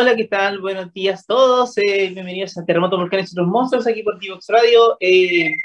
[0.00, 0.60] Hola, ¿qué tal?
[0.60, 1.76] Buenos días a todos.
[1.76, 4.96] Eh, bienvenidos a Terremoto Volcanes y otros monstruos aquí por Divox Radio.
[5.00, 5.56] Eh,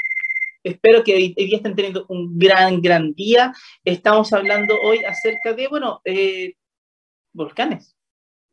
[0.63, 3.53] espero que hoy, día estén teniendo un gran, gran día.
[3.85, 6.55] Estamos hablando hoy acerca de, bueno, eh,
[7.31, 7.95] volcanes.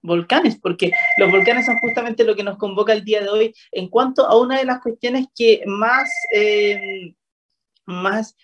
[0.02, 3.88] Volcanes, porque los volcanes son justamente lo que nos convoca el día de hoy en
[3.88, 6.10] cuanto a una de las cuestiones que más,
[7.86, 8.36] más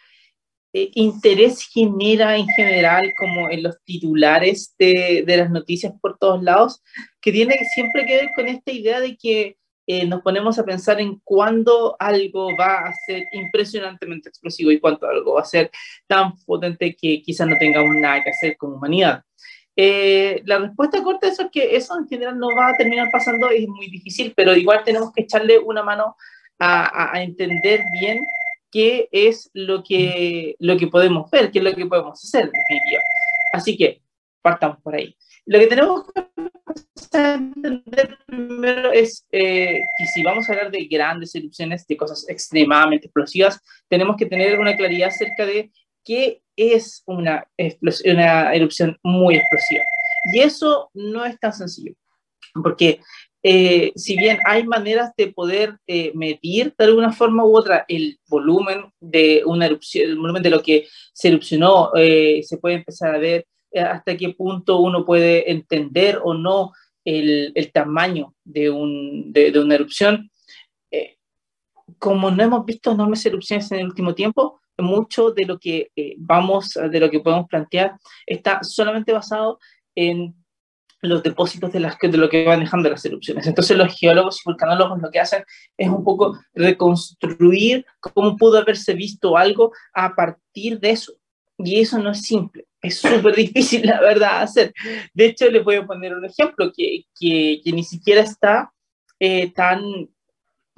[0.73, 6.83] interés genera en general como en los titulares de, de, las noticias por todos lados,
[7.27, 9.57] que tiene siempre que ver con esta idea de que
[9.89, 15.09] eh, nos ponemos a pensar en cuándo algo va a ser impresionantemente explosivo y cuándo
[15.09, 15.73] algo va a ser
[16.07, 19.25] tan potente que quizás no tengamos nada que hacer como humanidad.
[19.75, 23.09] Eh, la respuesta corta a eso es que eso en general no va a terminar
[23.11, 26.15] pasando, es muy difícil, pero igual tenemos que echarle una mano
[26.61, 28.25] a, a, a entender bien
[28.71, 32.53] qué es lo que, lo que podemos ver, qué es lo que podemos hacer, en
[32.53, 33.03] definitiva.
[33.53, 34.06] Así que
[34.47, 35.17] partamos por ahí.
[35.45, 41.35] Lo que tenemos que entender primero es eh, que si vamos a hablar de grandes
[41.35, 45.73] erupciones, de cosas extremadamente explosivas, tenemos que tener una claridad acerca de
[46.05, 47.45] qué es una,
[48.05, 49.83] una erupción muy explosiva.
[50.33, 51.95] Y eso no es tan sencillo,
[52.63, 53.01] porque
[53.43, 58.19] eh, si bien hay maneras de poder eh, medir de alguna forma u otra el
[58.29, 63.15] volumen de una erupción, el volumen de lo que se erupcionó, eh, se puede empezar
[63.15, 66.73] a ver hasta qué punto uno puede entender o no
[67.05, 70.31] el, el tamaño de, un, de, una erupción.
[71.99, 76.71] como no hemos visto enormes erupciones en el último tiempo, mucho de lo que vamos,
[76.75, 77.97] de lo que podemos plantear
[78.27, 79.59] está solamente basado
[79.95, 80.35] en
[81.03, 83.47] los depósitos de, las, de lo que van dejando las erupciones.
[83.47, 85.45] Entonces los geólogos y vulcanólogos lo que hacen
[85.77, 91.15] es un poco reconstruir cómo pudo haberse visto algo a partir de eso.
[91.59, 94.75] Y eso no es simple, es súper difícil, la verdad, hacer.
[95.15, 98.73] De hecho, les voy a poner un ejemplo que, que, que ni siquiera está
[99.19, 100.11] eh, tan,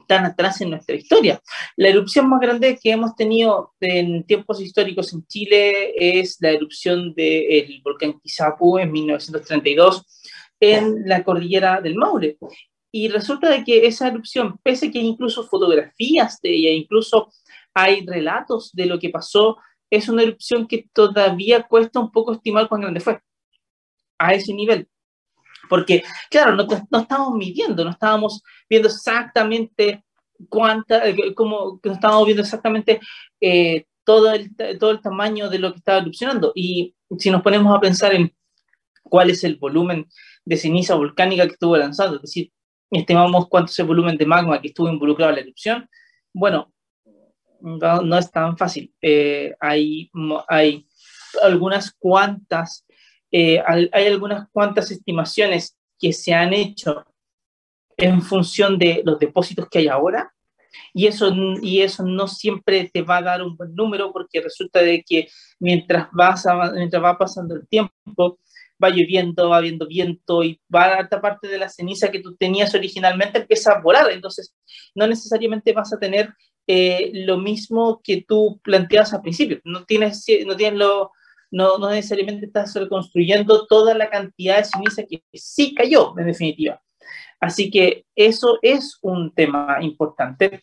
[0.07, 1.41] tan atrás en nuestra historia.
[1.77, 7.15] La erupción más grande que hemos tenido en tiempos históricos en Chile es la erupción
[7.15, 10.05] del volcán Quizapu en 1932
[10.61, 12.39] en la cordillera del Maule.
[12.91, 17.31] Y resulta de que esa erupción, pese a que hay incluso fotografías de ella, incluso
[17.75, 19.59] hay relatos de lo que pasó,
[19.91, 23.21] es una erupción que todavía cuesta un poco estimar cuán grande fue.
[24.19, 24.89] A ese nivel.
[25.69, 30.05] Porque, claro, no, no estábamos midiendo, no estábamos viendo exactamente
[30.49, 33.01] cuánta, eh, como no estábamos viendo exactamente
[33.41, 36.53] eh, todo, el, todo el tamaño de lo que estaba erupcionando.
[36.55, 38.33] Y si nos ponemos a pensar en
[39.03, 40.07] cuál es el volumen
[40.45, 42.53] de ceniza volcánica que estuvo lanzando, es decir,
[42.91, 45.89] estimamos cuánto es el volumen de magma que estuvo involucrado en la erupción,
[46.33, 46.73] bueno,
[47.61, 48.93] no, es tan fácil.
[49.01, 50.11] Eh, hay,
[50.49, 50.87] hay
[51.43, 52.85] algunas cuantas
[53.31, 57.05] eh, hay algunas cuantas estimaciones que se han hecho
[57.97, 60.33] en función de los depósitos que hay ahora,
[60.95, 64.81] y eso, y eso no siempre te va a dar un buen número porque resulta
[64.81, 68.39] de que mientras, vas mientras va pasando el tiempo,
[68.83, 72.75] va lloviendo, va habiendo viento y va a parte de la ceniza que tú tenías
[72.75, 74.55] originalmente empieza a volar, entonces
[74.95, 76.33] no necesariamente vas a tener
[76.71, 81.13] eh, lo mismo que tú planteabas al principio, no tienes, no tienes lo,
[81.51, 86.83] no, no necesariamente estás reconstruyendo toda la cantidad de ceniza que sí cayó, en definitiva.
[87.41, 90.63] Así que eso es un tema importante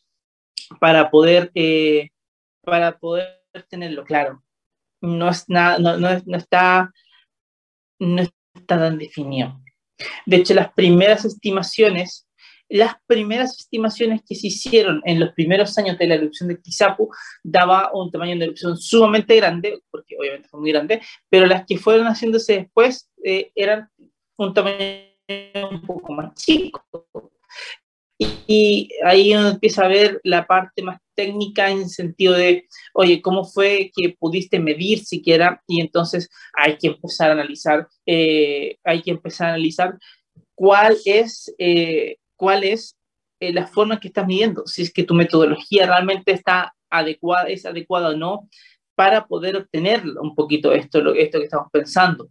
[0.79, 2.09] para poder, eh,
[2.61, 4.43] para poder tenerlo claro.
[5.01, 6.93] No, es nada, no, no, no, está,
[7.99, 8.33] no está
[8.77, 9.59] tan definido.
[10.27, 12.24] De hecho, las primeras estimaciones
[12.69, 17.09] las primeras estimaciones que se hicieron en los primeros años de la erupción de Tizapu
[17.43, 21.77] daba un tamaño de erupción sumamente grande, porque obviamente fue muy grande, pero las que
[21.77, 23.89] fueron haciéndose después eh, eran
[24.37, 24.77] un tamaño
[25.71, 26.83] un poco más chico.
[28.47, 33.21] Y, ahí uno empieza a ver la parte más técnica en el sentido de, oye,
[33.21, 35.61] ¿cómo fue que pudiste medir siquiera?
[35.67, 39.97] Y entonces hay que empezar a analizar, eh, hay que empezar a analizar
[40.53, 42.97] cuál es eh, cuál es
[43.39, 47.65] eh, la forma que estás midiendo, si es que tu metodología realmente está adecuada, es
[47.65, 48.49] adecuada o no,
[48.95, 52.29] para poder obtener un poquito esto, lo, esto que estamos pensando.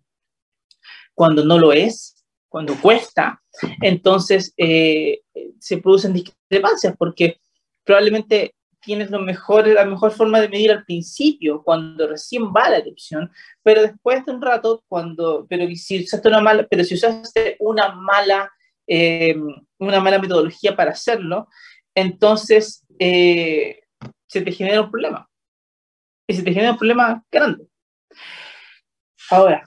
[1.15, 3.43] Cuando no lo es, cuando cuesta,
[3.83, 5.21] entonces eh,
[5.59, 7.39] se producen discrepancias porque
[7.85, 12.79] probablemente tienes lo mejor, la mejor forma de medir al principio, cuando recién va la
[12.79, 13.31] erupción,
[13.63, 17.95] pero después de un rato, cuando, pero si usaste una mala, pero si usaste una
[17.95, 18.51] mala
[18.87, 19.37] eh,
[19.79, 21.49] una mala metodología para hacerlo,
[21.95, 23.81] entonces eh,
[24.27, 25.29] se te genera un problema.
[26.27, 27.67] Y se te genera un problema grande.
[29.31, 29.65] Ahora,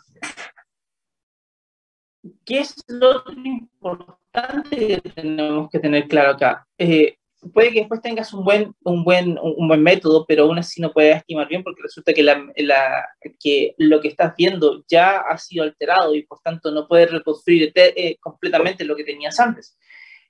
[2.46, 6.68] ¿Qué es lo importante que tenemos que tener claro acá?
[6.78, 7.18] Eh,
[7.54, 10.92] puede que después tengas un buen, un buen, un buen método, pero aún así no
[10.92, 13.08] puedes estimar bien porque resulta que, la, la,
[13.40, 17.72] que lo que estás viendo ya ha sido alterado y por tanto no puedes reconstruir
[17.76, 19.78] eh, completamente lo que tenías antes.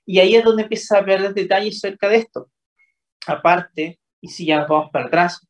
[0.04, 2.50] Y ahí es donde empiezas a ver detalles cerca de esto.
[3.26, 5.46] Aparte, y si ya nos vamos para atrás,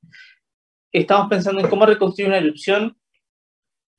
[0.93, 2.97] estamos pensando en cómo reconstruir una erupción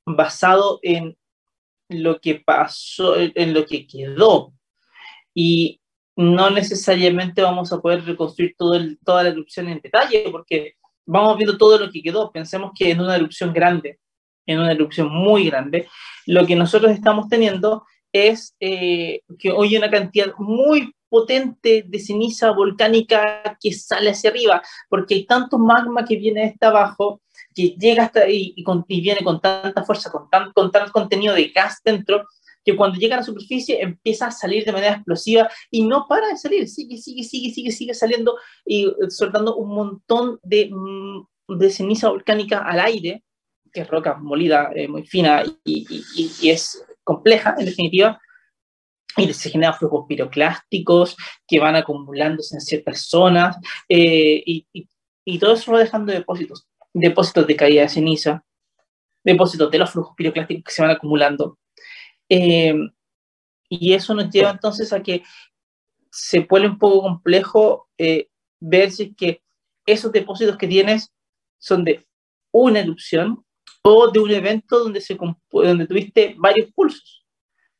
[0.06, 1.16] basado en
[1.88, 4.52] lo que pasó, en lo que quedó.
[5.34, 5.79] Y
[6.20, 10.74] no necesariamente vamos a poder reconstruir todo toda la erupción en detalle, porque
[11.06, 12.30] vamos viendo todo lo que quedó.
[12.30, 13.98] Pensemos que en una erupción grande,
[14.46, 15.88] en una erupción muy grande,
[16.26, 22.52] lo que nosotros estamos teniendo es eh, que hoy una cantidad muy potente de ceniza
[22.52, 27.20] volcánica que sale hacia arriba, porque hay tanto magma que viene hasta abajo,
[27.54, 31.34] que llega hasta ahí y, y, viene con tanta fuerza, con, tan, con tanto contenido
[31.34, 32.26] de gas dentro,
[32.64, 36.28] que cuando llega a la superficie empieza a salir de manera explosiva y no para
[36.28, 41.70] de salir, sigue, sigue, sigue, sigue, sigue saliendo y soltando un montón de, mm, de
[41.70, 43.24] ceniza volcánica al aire,
[43.72, 48.20] que es roca molida eh, muy fina y, y, y, es compleja en definitiva,
[49.16, 51.16] y se generan flujos piroclásticos
[51.46, 53.56] que van acumulándose en ciertas zonas
[53.88, 54.66] eh, y,
[55.24, 58.44] y todo eso va dejando depósitos, depósitos de caída de ceniza,
[59.24, 61.58] depósitos de los flujos piroclásticos que se van acumulando
[62.30, 62.74] eh,
[63.68, 65.22] y eso nos lleva entonces a que
[66.10, 68.28] se vuelve un poco complejo eh,
[68.60, 69.42] ver si es que
[69.84, 71.12] esos depósitos que tienes
[71.58, 72.06] son de
[72.52, 73.44] una erupción
[73.82, 75.16] o de un evento donde, se,
[75.50, 77.24] donde tuviste varios pulsos.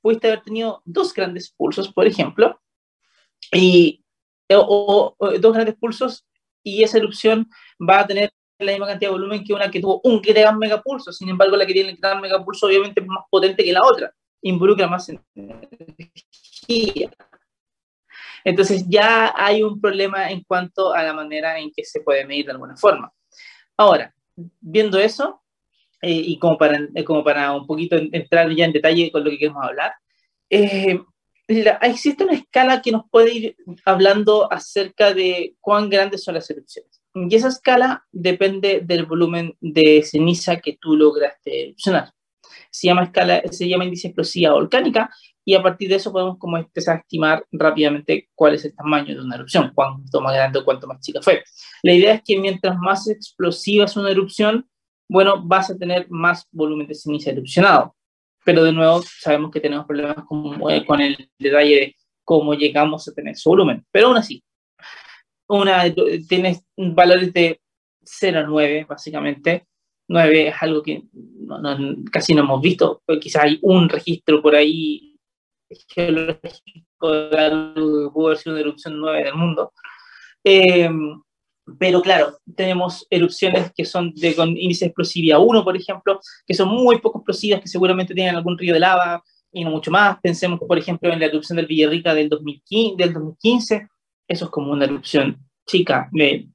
[0.00, 2.58] Pudiste haber tenido dos grandes pulsos, por ejemplo,
[3.52, 4.02] y,
[4.48, 6.26] o, dos grandes pulsos
[6.62, 7.48] y esa erupción
[7.80, 11.12] va a tener la misma cantidad de volumen que una que tuvo un gran megapulso.
[11.12, 14.14] Sin embargo, la que tiene el gran megapulso obviamente es más potente que la otra
[14.42, 17.10] involucra más energía.
[18.44, 22.46] Entonces ya hay un problema en cuanto a la manera en que se puede medir
[22.46, 23.12] de alguna forma.
[23.76, 24.14] Ahora,
[24.60, 25.42] viendo eso,
[26.02, 29.30] eh, y como para, eh, como para un poquito entrar ya en detalle con lo
[29.30, 29.92] que queremos hablar,
[30.48, 31.00] eh,
[31.82, 37.02] existe una escala que nos puede ir hablando acerca de cuán grandes son las erupciones.
[37.12, 42.12] Y esa escala depende del volumen de ceniza que tú lograste erupcionar
[42.70, 45.10] se llama, escala, se llama índice explosiva volcánica
[45.44, 49.14] y a partir de eso podemos como empezar a estimar rápidamente cuál es el tamaño
[49.14, 51.42] de una erupción, cuánto más grande o cuánto más chica fue.
[51.82, 54.68] La idea es que mientras más explosiva es una erupción,
[55.08, 57.96] bueno, vas a tener más volumen de ceniza erupcionado.
[58.44, 63.06] Pero de nuevo, sabemos que tenemos problemas con, eh, con el detalle de cómo llegamos
[63.08, 63.84] a tener su volumen.
[63.90, 64.42] Pero aún así,
[65.48, 65.82] una,
[66.28, 67.60] tienes valores de
[68.04, 69.66] 0 a 9, básicamente,
[70.10, 71.04] 9 es algo que
[72.10, 75.16] casi no hemos visto, quizás hay un registro por ahí
[75.88, 79.72] geológico de algo que pudo haber sido una erupción 9 del mundo.
[80.42, 81.20] Em,
[81.78, 86.54] pero claro, tenemos erupciones que son de, con índice de explosividad 1, por ejemplo, que
[86.54, 90.18] son muy poco explosivas, que seguramente tienen algún río de lava y no mucho más.
[90.20, 93.88] Pensemos, por ejemplo, en la erupción del Villarrica del 2015, del 2015.
[94.26, 96.48] Eso es como una erupción chica, de eh,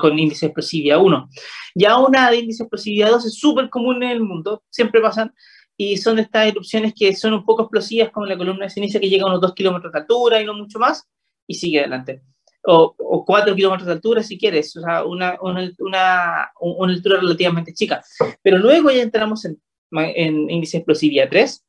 [0.00, 1.28] con índice de explosividad 1.
[1.74, 5.32] Ya una de índice de explosividad 2 es súper común en el mundo, siempre pasan,
[5.76, 9.08] y son estas erupciones que son un poco explosivas, como la columna de ceniza que
[9.08, 11.04] llega a unos 2 kilómetros de altura y no mucho más,
[11.46, 12.22] y sigue adelante.
[12.64, 17.20] O, o 4 kilómetros de altura si quieres, o sea, una, una, una, una altura
[17.20, 18.02] relativamente chica.
[18.42, 19.60] Pero luego ya entramos en,
[19.92, 21.65] en índice de explosividad 3,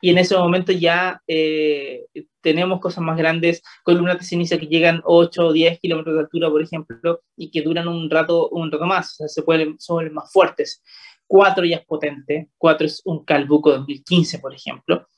[0.00, 2.06] y en ese momento ya eh,
[2.40, 6.50] tenemos cosas más grandes, columnas de ceniza que llegan 8 o 10 kilómetros de altura,
[6.50, 10.12] por ejemplo, y que duran un rato, un rato más, o sea, se pueden, son
[10.12, 10.82] más fuertes.
[11.26, 15.08] 4 ya es potente, 4 es un Calbuco 2015, por ejemplo.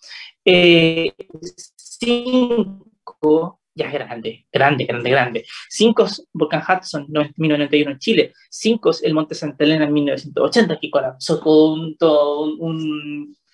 [0.44, 1.12] 5 eh,
[3.74, 5.44] ya es grande, grande, grande, grande.
[5.68, 8.32] 5 Volcán Hudson, 1991 en Chile.
[8.50, 13.47] 5 el Monte Santa Elena en 1980, que colapsó todo un, todo un que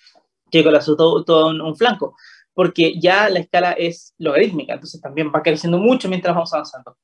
[0.63, 2.15] colapsó todo, todo un, flanco,
[2.53, 6.97] porque ya la escala es logarítmica, entonces también va creciendo mucho mientras vamos avanzando.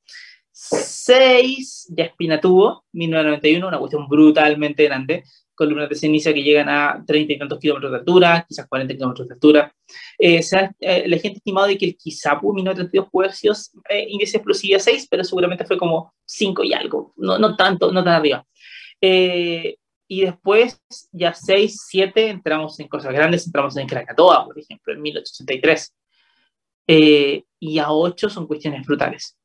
[0.52, 7.02] 6 ya Espina tuvo, 1991, una cuestión brutalmente grande, columnas de ceniza que llegan a
[7.06, 9.74] 30 y tantos kilómetros de altura, quizás 40 kilómetros de altura.
[10.18, 10.40] Eh,
[10.80, 13.54] eh, la gente ha estimado de que el Kizapu 1932 puede haber sido
[13.88, 18.02] eh, índice explosivo 6, pero seguramente fue como 5 y algo, no, no tanto, no
[18.02, 18.46] tan arriba.
[19.00, 19.76] Eh,
[20.12, 20.78] y después
[21.10, 25.94] ya 6, 7 entramos en cosas grandes, entramos en Krakatoa, por ejemplo, en 1883.
[26.86, 29.38] Eh, y a 8 son cuestiones brutales.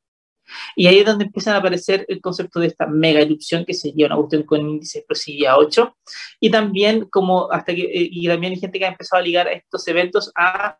[0.76, 4.08] Y ahí es donde empiezan a aparecer el concepto de esta mega erupción, que sería
[4.08, 5.96] una cuestión con índice explosividad 8,
[6.38, 9.48] y también como hasta que, eh, y también hay gente que ha empezado a ligar
[9.48, 10.78] estos eventos a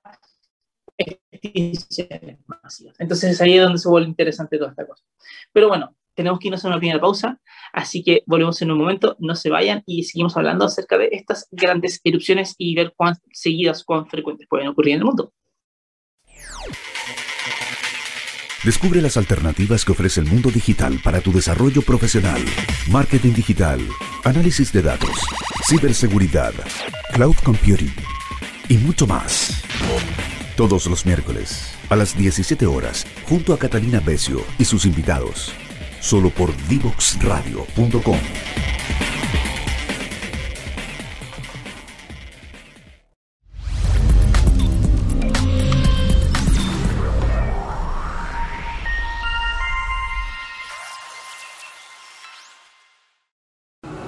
[0.98, 2.94] extinciones masivas.
[2.98, 5.02] Entonces ahí es donde se vuelve interesante toda esta cosa.
[5.50, 7.40] Pero bueno, tenemos que irnos a una pequeña pausa,
[7.72, 11.46] así que volvemos en un momento, no se vayan y seguimos hablando acerca de estas
[11.52, 15.32] grandes erupciones y ver cuán seguidas, cuán frecuentes pueden ocurrir en el mundo.
[18.64, 22.44] Descubre las alternativas que ofrece el mundo digital para tu desarrollo profesional.
[22.90, 23.78] Marketing digital,
[24.24, 25.20] análisis de datos,
[25.68, 26.52] ciberseguridad,
[27.14, 27.94] cloud computing
[28.68, 29.62] y mucho más.
[30.56, 35.54] Todos los miércoles a las 17 horas, junto a Catalina Becio y sus invitados,
[36.00, 38.18] solo por divoxradio.com.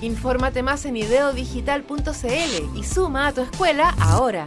[0.00, 4.44] Infórmate más en ideodigital.cl y suma a tu escuela ahora.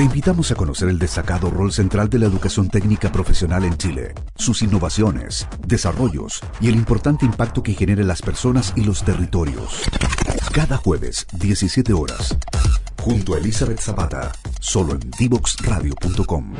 [0.00, 4.14] Te invitamos a conocer el destacado rol central de la educación técnica profesional en Chile,
[4.36, 9.82] sus innovaciones, desarrollos y el importante impacto que genera en las personas y los territorios.
[10.52, 12.34] Cada jueves, 17 horas,
[13.02, 16.54] junto a Elizabeth Zapata, solo en divoxradio.com.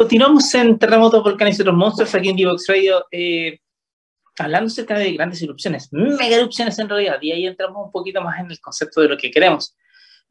[0.00, 3.60] Continuamos en Terremotos, Volcanes y otros monstruos aquí en Divox Radio, eh,
[4.38, 8.40] hablando acerca de grandes erupciones, mega erupciones en realidad, y ahí entramos un poquito más
[8.40, 9.76] en el concepto de lo que queremos.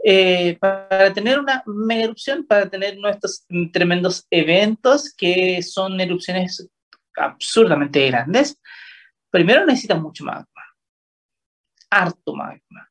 [0.03, 6.67] Eh, para tener una mega erupción, para tener nuestros tremendos eventos que son erupciones
[7.15, 8.59] absurdamente grandes,
[9.29, 10.65] primero necesitas mucho magma,
[11.91, 12.88] harto magma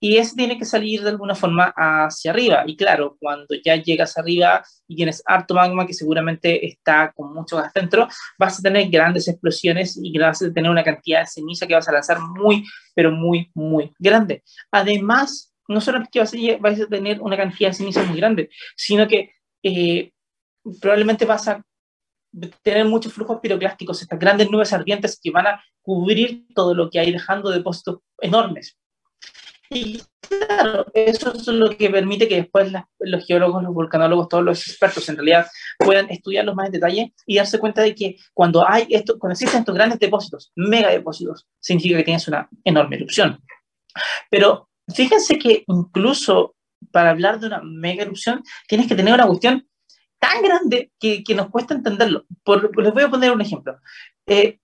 [0.00, 2.64] y ese tiene que salir de alguna forma hacia arriba.
[2.66, 7.56] Y claro, cuando ya llegas arriba y tienes harto magma que seguramente está con mucho
[7.56, 11.66] gas dentro, vas a tener grandes explosiones y vas a tener una cantidad de ceniza
[11.66, 12.64] que vas a lanzar muy,
[12.94, 14.42] pero muy, muy grande.
[14.70, 19.06] Además, no solamente que vas a, vas tener una cantidad de ceniza muy grande, sino
[19.08, 20.12] que eh,
[20.80, 21.62] probablemente vas a
[22.62, 27.00] tener muchos flujos piroclásticos, estas grandes nubes ardientes que van a cubrir todo lo que
[27.00, 28.76] hay dejando depósitos enormes.
[29.70, 34.66] Y claro, eso es lo que permite que después los geólogos, los vulcanólogos, todos los
[34.66, 35.46] expertos en realidad
[35.78, 39.60] puedan estudiarlos más en detalle y darse cuenta de que cuando hay esto, cuando existen
[39.60, 43.42] estos grandes depósitos, mega depósitos, significa que tienes una enorme erupción.
[44.30, 46.54] Pero fíjense que incluso
[46.90, 49.68] para hablar de una mega erupción tienes que tener una cuestión
[50.18, 52.24] tan grande que, que nos cuesta entenderlo.
[52.42, 53.78] Por, les voy a poner un ejemplo.
[54.26, 54.58] Eh,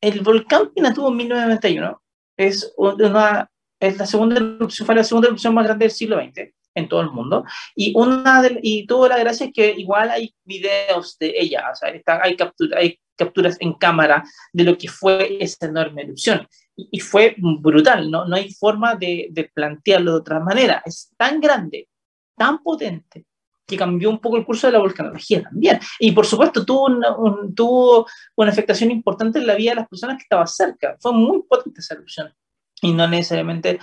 [0.00, 2.02] el volcán Pinatubo en 1991
[2.36, 3.50] es una
[3.80, 7.00] es la segunda erupción, fue la segunda erupción más grande del siglo XX en todo
[7.00, 7.44] el mundo.
[7.74, 12.36] Y, una y tuvo la gracia que igual hay videos de ella, o sea, hay,
[12.36, 16.46] captura, hay capturas en cámara de lo que fue esa enorme erupción.
[16.76, 18.26] Y, fue brutal, ¿no?
[18.26, 20.82] no hay forma de, de, plantearlo de otra manera.
[20.84, 21.88] Es tan grande,
[22.36, 23.24] tan potente,
[23.66, 25.78] que cambió un poco el curso de la volcanología también.
[26.00, 27.16] Y por supuesto tuvo una,
[27.54, 30.96] tuvo una afectación importante en la vida de las personas que estaban cerca.
[31.00, 32.34] Fue muy potente esa erupción
[32.84, 33.78] y no necesariamente,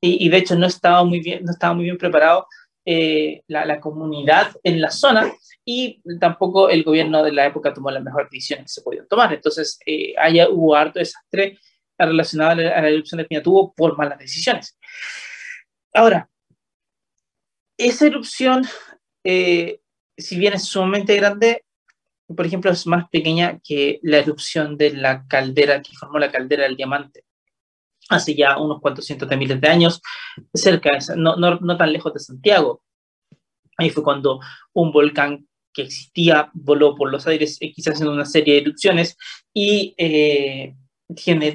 [0.00, 2.46] y, de hecho no estaba muy bien, no estaba muy bien preparado
[2.86, 5.30] eh, la, comunidad en la zona
[5.66, 9.34] y tampoco el gobierno de la época tomó las mejores decisiones que se podían tomar.
[9.34, 11.58] Entonces, eh, haya, hubo harto desastre
[11.98, 14.78] relacionado a la, erupción de Pinatubo por malas decisiones.
[15.92, 16.30] Ahora,
[17.76, 18.64] esa erupción,
[19.24, 19.80] eh,
[20.16, 21.64] si bien es sumamente grande,
[22.34, 26.62] por ejemplo, es más pequeña que la erupción de la caldera que formó la caldera
[26.62, 27.27] del diamante
[28.08, 30.00] hace ya unos cuantos cientos de miles de años,
[30.54, 32.82] cerca, no, no, no tan lejos de Santiago.
[33.76, 34.40] Ahí fue cuando
[34.72, 39.16] un volcán que existía voló por los aires, eh, quizás en una serie de erupciones,
[39.54, 40.74] y eh,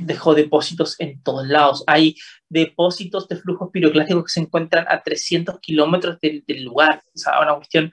[0.01, 1.83] dejó depósitos en todos lados.
[1.87, 2.15] Hay
[2.49, 7.03] depósitos de flujos piroclásticos que se encuentran a 300 kilómetros del, lugar.
[7.13, 7.91] O sea, una cuestión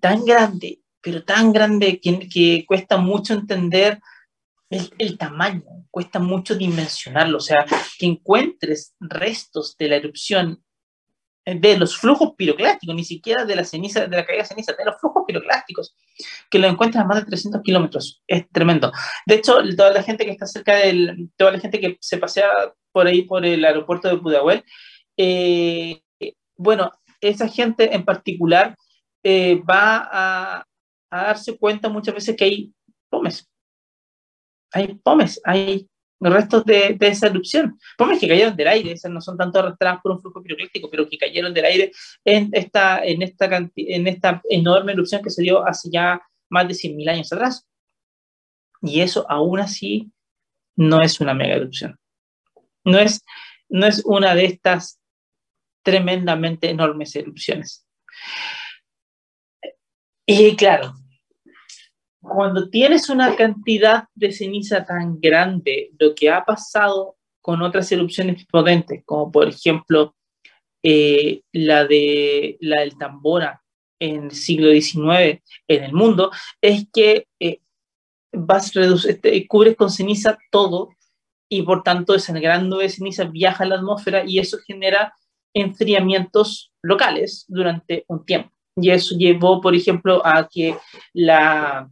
[0.00, 4.00] tan grande, pero tan grande que cuesta mucho entender
[4.70, 7.64] el, tamaño, cuesta mucho dimensionarlo, o sea,
[7.98, 10.62] que encuentres restos de la erupción
[11.44, 14.84] de los flujos piroclásticos, ni siquiera de la ceniza, de la caída de ceniza, de
[14.84, 15.94] los flujos piroclásticos,
[16.50, 18.20] que lo encuentran a más de 300 kilómetros.
[18.26, 18.90] Es tremendo.
[19.24, 22.50] De hecho, toda la gente que está cerca del, toda la gente que se pasea
[22.90, 24.64] por ahí, por el aeropuerto de Pudahuel,
[25.16, 26.00] eh,
[26.56, 28.74] bueno, esa gente en particular
[29.22, 30.66] eh, va a,
[31.10, 32.74] a darse cuenta muchas veces que hay
[33.08, 33.48] pomes.
[34.76, 35.88] Hay pomes, hay
[36.20, 37.78] restos de, esa erupción.
[37.96, 41.08] Pomes que cayeron del aire, esas no son tanto arrastradas por un flujo piroclítico, pero
[41.08, 41.92] que cayeron del aire
[42.26, 46.74] en esta, en esta, en esta enorme erupción que se dio hace ya más de
[46.74, 47.66] 100.000 años atrás.
[48.82, 50.12] Y eso aún así
[50.76, 51.98] no es una mega erupción.
[52.84, 53.24] No es,
[53.70, 55.00] no es una de estas
[55.82, 57.86] tremendamente enormes erupciones.
[60.26, 60.92] Y claro,
[62.28, 68.44] cuando tienes una cantidad de ceniza tan grande, lo que ha pasado con otras erupciones
[68.46, 70.14] potentes, como por ejemplo
[70.82, 73.62] eh, la, de, la del Tambora
[73.98, 76.30] en el siglo XIX en el mundo,
[76.60, 77.60] es que eh,
[78.32, 80.90] vas este, cubres con ceniza todo
[81.48, 85.14] y por tanto esa gran nube de ceniza viaja a la atmósfera y eso genera
[85.54, 88.50] enfriamientos locales durante un tiempo.
[88.76, 90.76] Y eso llevó, por ejemplo, a que
[91.14, 91.88] la,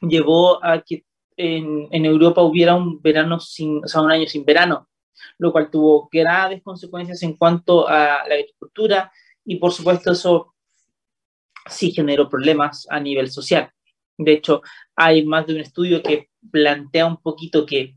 [0.00, 1.04] llevó a que
[1.36, 4.88] en, Europa hubiera un verano sin, o sea, un año sin verano,
[5.38, 9.12] lo cual tuvo graves consecuencias en cuanto a la agricultura
[9.44, 10.54] y por supuesto eso
[11.66, 13.70] sí generó problemas a nivel social.
[14.18, 14.62] De hecho,
[14.94, 17.96] hay más de un estudio que plantea un poquito que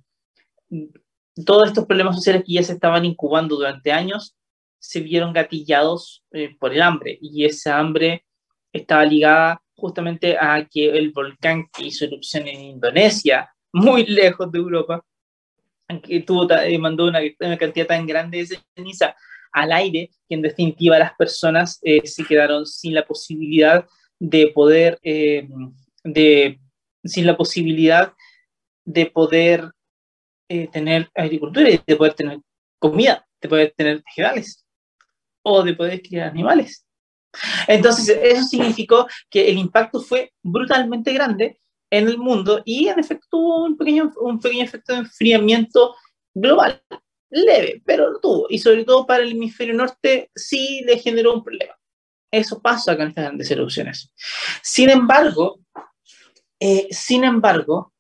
[1.46, 4.36] todos estos problemas sociales que ya se estaban incubando durante años
[4.80, 8.26] se vieron gatillados eh, por el hambre y esa hambre
[8.74, 14.60] estaba ligada justamente a que el volcán que hizo erupción en Indonesia, muy lejos de
[14.60, 15.04] Europa,
[16.04, 19.16] que tuvo, eh, mandó una, una, cantidad tan grande de ceniza
[19.52, 23.86] al aire que en definitiva las personas eh, se quedaron sin la posibilidad
[24.20, 25.48] de poder, eh,
[26.04, 26.60] de,
[27.04, 28.14] sin la posibilidad
[28.86, 29.72] de poder
[30.50, 32.40] eh, tener agricultura y de poder tener
[32.80, 34.66] comida, de poder tener vegetales
[35.42, 36.86] o de poder criar animales.
[37.68, 41.60] Entonces, eso significó que el impacto fue brutalmente grande
[41.92, 45.96] en el mundo y en efecto tuvo un pequeño, un pequeño efecto de enfriamiento
[46.34, 46.84] global,
[47.30, 48.48] leve, pero lo tuvo.
[48.50, 51.76] Y sobre todo para el hemisferio norte sí le generó un problema.
[52.32, 54.14] Eso pasa con estas grandes erupciones.
[54.62, 55.60] Sin embargo,
[56.60, 57.94] eh, sin embargo,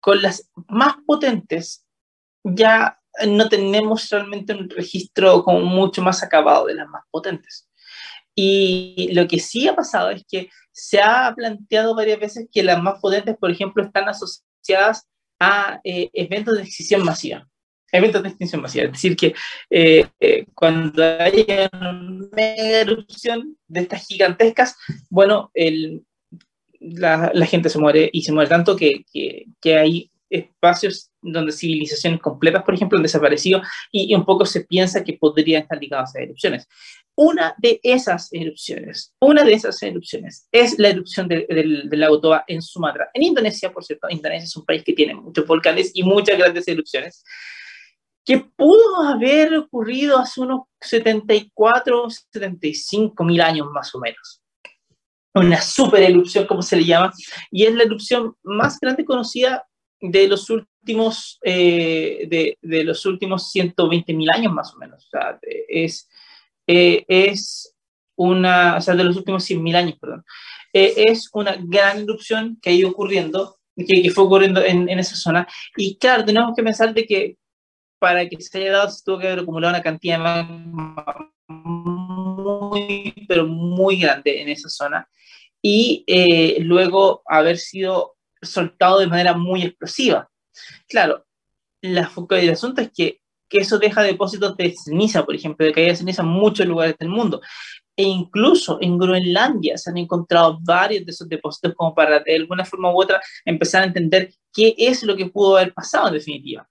[0.00, 1.86] con las más potentes
[2.44, 7.68] ya no tenemos realmente un registro como mucho más acabado de las más potentes.
[8.34, 12.82] Y lo que sí ha pasado es que se ha planteado varias veces que las
[12.82, 15.06] más potentes, por ejemplo, están asociadas
[15.38, 17.46] a eh, eventos de extinción masiva.
[17.90, 18.86] Eventos de extinción masiva.
[18.86, 19.34] Es decir, que
[19.68, 21.92] eh, eh, cuando hay una
[22.32, 24.76] mega erupción de estas gigantescas,
[25.10, 26.02] bueno, el,
[26.80, 31.52] la, la, gente se muere y se muere tanto que, que, que hay espacios donde
[31.52, 35.78] civilizaciones completas, por ejemplo, han desaparecido y, y, un poco se piensa que podrían estar
[35.78, 36.66] ligadas a erupciones.
[37.24, 42.20] Una de esas erupciones, una de esas erupciones es la erupción del de, de lago
[42.20, 43.10] Toba en Sumatra.
[43.14, 46.66] En Indonesia, por cierto, Indonesia es un país que tiene muchos volcanes y muchas grandes
[46.66, 47.22] erupciones,
[48.24, 54.42] que pudo haber ocurrido hace unos 74, 75 mil años más o menos.
[55.32, 57.12] Una super erupción, como se le llama,
[57.52, 59.64] y es la erupción más grande conocida
[60.00, 65.06] de los últimos, eh, de, de, los últimos 120 mil años más o menos.
[65.06, 66.08] O sea, es
[66.72, 67.74] eh, es
[68.16, 70.24] una, o sea, de los últimos 100.000 años, perdón,
[70.72, 74.98] eh, es una gran erupción que ha ido ocurriendo, que, que fue ocurriendo en, en,
[74.98, 75.46] esa zona.
[75.76, 77.36] Y claro, tenemos que pensar de que
[77.98, 80.44] para que se haya dado, se tuvo que haber acumulado una cantidad
[81.46, 85.08] muy, pero muy grande en esa zona.
[85.60, 90.28] Y eh, luego haber sido soltado de manera muy explosiva.
[90.88, 91.26] Claro,
[91.80, 93.21] la, el asunto es que
[93.52, 96.96] que eso deja depósitos de ceniza, por ejemplo, de caída de ceniza en muchos lugares
[96.98, 97.42] del mundo.
[97.94, 102.64] E incluso en Groenlandia se han encontrado varios de esos depósitos como para de alguna
[102.64, 106.66] forma u otra empezar a entender qué es lo que pudo haber pasado en definitiva.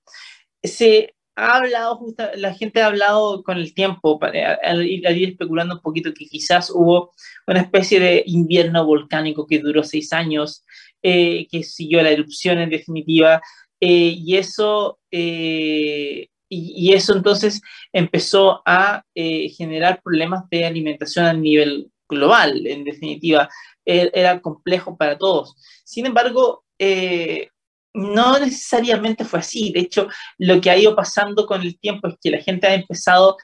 [0.64, 5.30] Se ha hablado, justo, la gente ha hablado con el tiempo, para, ir, al ir
[5.30, 7.12] especulando un poquito, que quizás hubo
[7.46, 10.66] una especie de invierno volcánico que duró seis años,
[11.04, 13.40] eh, que siguió la erupción en definitiva,
[13.80, 17.62] eh, y eso eh, y, eso entonces
[17.94, 23.50] empezó a eh, generar problemas de alimentación a nivel global, en definitiva,
[23.86, 25.56] e, era complejo para todos.
[25.86, 27.48] Sin embargo, eh,
[27.94, 29.72] no necesariamente fue así.
[29.72, 32.76] De hecho, lo que ha ido pasando con el tiempo es que la gente ha
[32.76, 33.38] empezado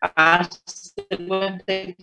[0.00, 0.48] a
[1.28, 1.96] cuenta que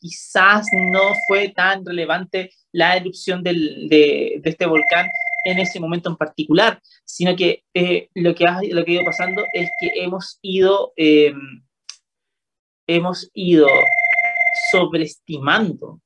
[0.00, 5.06] quizás no fue tan relevante la erupción de, este volcán
[5.44, 9.04] en ese momento en particular, sino que eh, lo, que ha, lo que ha ido
[9.04, 11.34] pasando es que hemos ido, eh,
[12.86, 13.68] hemos ido
[14.70, 16.00] sobreestimando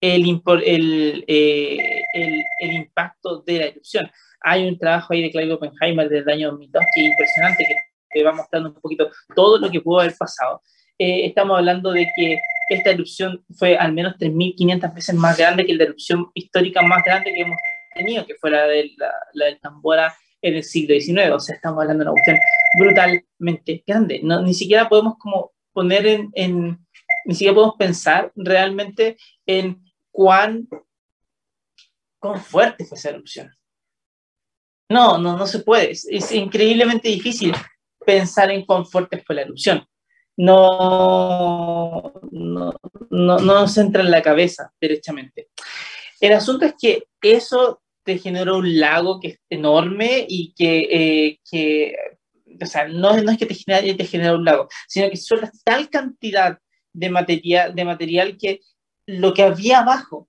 [0.00, 4.10] el, el, eh, el, el, impacto de la erupción.
[4.40, 7.76] Hay un trabajo ahí de Clive Oppenheimer del año 2002 que es impresionante, que
[8.10, 10.62] te va mostrando un poquito todo lo que pudo haber pasado.
[10.98, 12.38] Eh, estamos hablando de que
[12.68, 17.32] esta erupción fue al menos 3.500 veces más grande que la erupción histórica más grande
[17.32, 17.75] que hemos tenido,
[18.26, 21.32] que fue la, de, la, la del Tambora en el siglo XIX.
[21.32, 22.38] O sea, estamos hablando de una cuestión
[22.78, 24.20] brutalmente grande.
[24.22, 26.86] No, ni siquiera podemos como poner en,
[27.24, 30.68] ni siquiera podemos pensar realmente en cuán,
[32.18, 33.52] cuán fuerte fue esa erupción.
[34.88, 35.90] No, no, no se puede.
[35.90, 37.52] Es, es increíblemente difícil
[38.04, 39.86] pensar en cuán fuerte fue la erupción.
[40.38, 42.74] No, no,
[43.10, 45.48] no, no nos entra en la cabeza, derechamente.
[46.20, 51.40] El asunto es que eso te generó un lago que es enorme y que, eh,
[51.50, 51.94] que
[52.62, 55.62] o sea, no, no, es que te genere, te genera un lago, sino que sueltas
[55.64, 56.58] tal cantidad
[56.92, 58.60] de material, de material que
[59.06, 60.28] lo que había abajo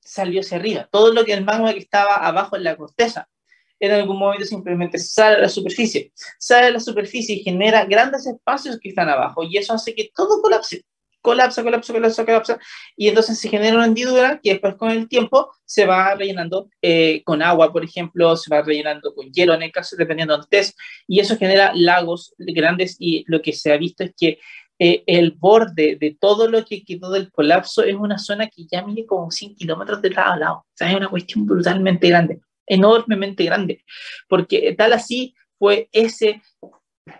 [0.00, 0.88] salió hacia arriba.
[0.90, 3.28] Todo lo que el magma que estaba abajo en la corteza
[3.80, 6.12] en algún momento simplemente sale a la superficie.
[6.38, 10.10] Sale a la superficie y genera grandes espacios que están abajo y eso hace que
[10.14, 10.84] todo colapse.
[11.24, 12.58] Colapsa, colapsa, colapsa, colapsa.
[12.96, 17.22] Y entonces se genera una hendidura que después con el tiempo se va rellenando eh,
[17.24, 20.78] con agua, por ejemplo, se va rellenando con hielo en el caso, dependiendo del test.
[21.08, 24.38] Y eso genera lagos grandes y lo que se ha visto es que
[24.78, 28.84] eh, el borde de todo lo que quedó del colapso es una zona que ya
[28.84, 30.54] mide como 100 kilómetros de lado a lado.
[30.56, 33.84] O sea, es una cuestión brutalmente grande enormemente grande,
[34.28, 36.42] porque tal así fue ese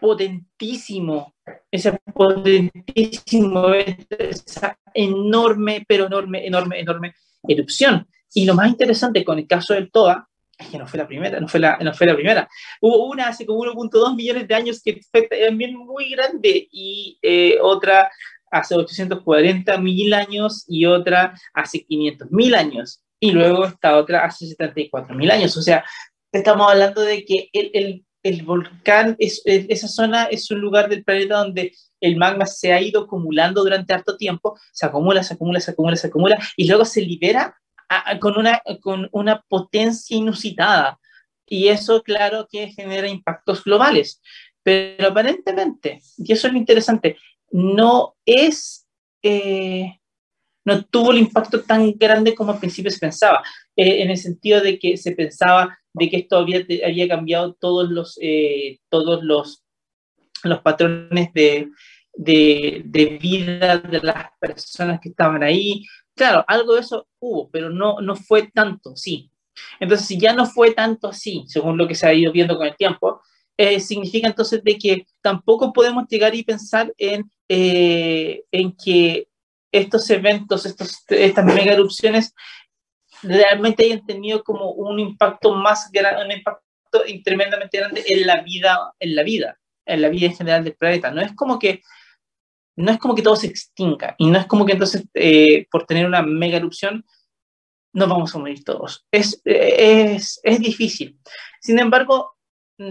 [0.01, 1.35] potentísimo,
[1.71, 7.15] ese potentísimo, esa enorme, pero enorme, enorme, enorme
[7.47, 8.07] erupción.
[8.33, 11.41] Y lo más interesante con el caso del TOA es que no fue la primera,
[11.41, 12.49] no fue la, no fue la primera.
[12.81, 17.59] Hubo una hace como 1.2 millones de años que fue también muy grande y eh,
[17.61, 18.11] otra
[18.51, 24.47] hace 840 mil años y otra hace 500 mil años y luego esta otra hace
[24.47, 25.57] 74 mil años.
[25.57, 25.85] O sea,
[26.31, 31.05] estamos hablando de que el, el, el volcán, es, esa zona es un lugar del
[31.05, 35.61] planeta donde el magma se ha ido acumulando durante harto tiempo, se acumula, se acumula,
[35.61, 37.57] se acumula, se acumula, y luego se libera
[38.21, 40.99] con, una, con una potencia inusitada.
[41.47, 44.23] Y eso, claro, que genera impactos globales.
[44.63, 47.19] Pero aparentemente, y eso es lo interesante,
[47.51, 48.87] no es...
[49.23, 50.01] Eh,
[50.65, 53.43] no tuvo el impacto tan grande como al principio se pensaba,
[53.77, 58.19] eh, en el sentido de que se pensaba de que esto había, cambiado todos los,
[58.21, 59.63] eh, todos los,
[60.43, 61.69] los patrones de,
[62.15, 65.85] de, de, vida de las personas que estaban ahí.
[66.15, 69.31] Claro, algo de eso hubo, pero no, no fue tanto, sí.
[69.79, 72.67] Entonces, si ya no fue tanto así, según lo que se ha ido viendo con
[72.67, 73.21] el tiempo,
[73.57, 79.29] eh, significa entonces de que tampoco podemos llegar y pensar en, eh, en que
[79.75, 82.35] estos eventos, estos, estas mega erupciones,
[83.23, 86.63] realmente hayan tenido como un impacto más grande, un impacto
[87.25, 91.11] tremendamente grande en la vida, en la vida, en la vida en general del planeta.
[91.11, 91.83] No es como que
[92.77, 95.87] no es como que todo se extinga y no es como que entonces eh, por
[95.87, 97.05] tener una mega erupción
[97.93, 99.07] nos vamos a morir todos.
[99.11, 101.19] Es, es, es difícil.
[101.61, 102.35] Sin embargo,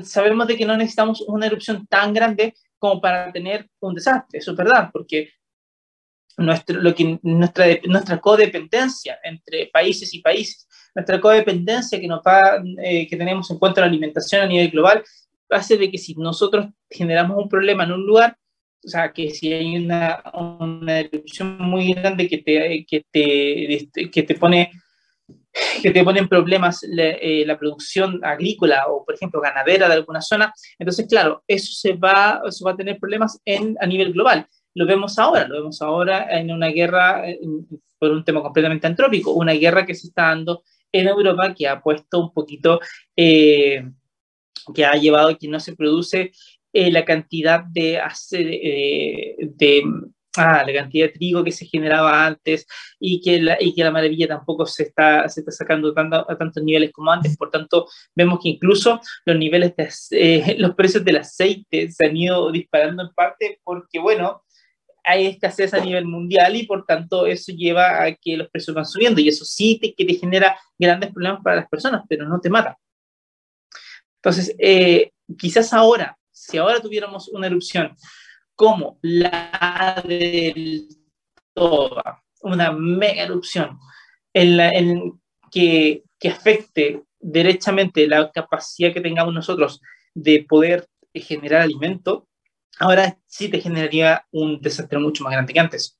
[0.04, 4.52] sabemos de que no necesitamos una erupción tan grande como para tener un desastre, eso
[4.52, 5.32] es verdad, porque
[6.38, 12.62] nuestro, lo que, nuestra, nuestra codependencia entre países y países, nuestra codependencia que, nos va,
[12.84, 15.04] eh, que tenemos en cuanto a la alimentación a nivel global,
[15.50, 18.38] hace de que si nosotros generamos un problema en un lugar,
[18.86, 24.24] o sea, que si hay una, una erupción muy grande que te, que te, que
[24.24, 24.72] te pone
[25.84, 30.20] que te ponen problemas la, eh, la, producción agrícola o, por ejemplo, ganadera de alguna
[30.20, 30.52] zona.
[30.80, 34.86] Entonces, claro, eso se va, eso va a tener problemas en, a nivel global lo
[34.86, 37.24] vemos ahora, lo vemos ahora en una guerra
[38.00, 41.82] por un tema completamente antrópico, una guerra que se está dando en Europa que ha
[41.82, 42.80] puesto un poquito,
[43.16, 43.84] eh,
[44.74, 46.32] que ha llevado a que no se produce
[46.72, 49.84] eh, la cantidad de, eh, de
[50.38, 52.66] ah, la cantidad de trigo que se generaba antes
[53.00, 56.38] y que la, y que la maravilla tampoco se está, se está sacando tanto, a
[56.38, 57.38] tantos niveles como antes.
[57.38, 62.18] Por tanto, vemos que incluso los niveles de, eh, los precios del aceite se han
[62.18, 64.44] ido disparando en parte porque, bueno,
[65.04, 68.86] hay escasez a nivel mundial y por tanto eso lleva a que los precios van
[68.86, 72.40] subiendo y eso sí te, que te genera grandes problemas para las personas, pero no
[72.40, 72.78] te mata.
[74.18, 77.96] Entonces, eh, quizás ahora, si ahora tuviéramos una erupción
[78.56, 80.88] como la del
[81.54, 83.78] Toba, una mega erupción
[84.34, 85.20] en, la, en
[85.52, 89.82] que, que afecte derechamente la capacidad que tengamos nosotros
[90.14, 92.28] de poder generar alimento,
[92.80, 96.00] ahora sí te generaría un desastre mucho más grande que antes,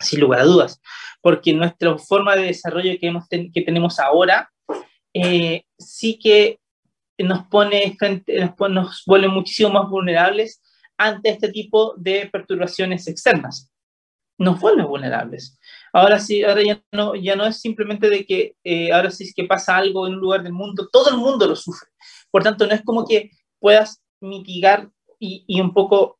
[0.00, 0.80] sin lugar a dudas,
[1.20, 4.50] porque nuestra forma de desarrollo que, hemos que tenemos ahora
[5.14, 6.60] eh, sí que
[7.18, 7.96] nos pone
[8.28, 10.62] nos, nos vuelve muchísimo más vulnerables
[10.96, 13.72] ante este tipo de perturbaciones externas.
[14.36, 15.58] Nos vuelve vulnerables.
[15.92, 19.34] Ahora sí, ahora ya no, ya no es simplemente de que eh, ahora sí es
[19.34, 21.88] que pasa algo en un lugar del mundo, todo el mundo lo sufre.
[22.30, 26.18] Por tanto, no es como que puedas mitigar y, y un poco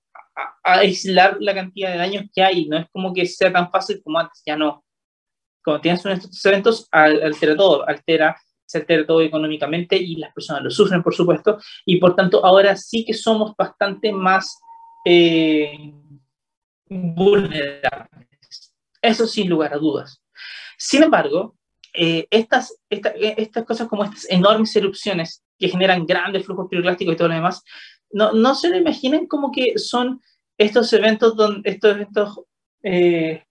[0.62, 2.66] aislar la cantidad de daños que hay.
[2.66, 4.84] No es como que sea tan fácil como antes, ya no.
[5.64, 10.32] Cuando tienes uno de estos eventos, altera todo, altera, se altera todo económicamente y las
[10.32, 14.58] personas lo sufren, por supuesto, y por tanto ahora sí que somos bastante más
[15.04, 15.92] eh,
[16.88, 18.72] vulnerables.
[19.02, 20.22] Eso sin lugar a dudas.
[20.76, 21.56] Sin embargo,
[21.92, 27.28] eh, estas, estas cosas como estas enormes erupciones que generan grandes flujos piroclásticos y todo
[27.28, 27.62] lo demás,
[28.10, 30.20] no, no se lo imaginen como que son
[30.56, 32.40] estos eventos, donde, estos eventos
[32.82, 33.44] eh,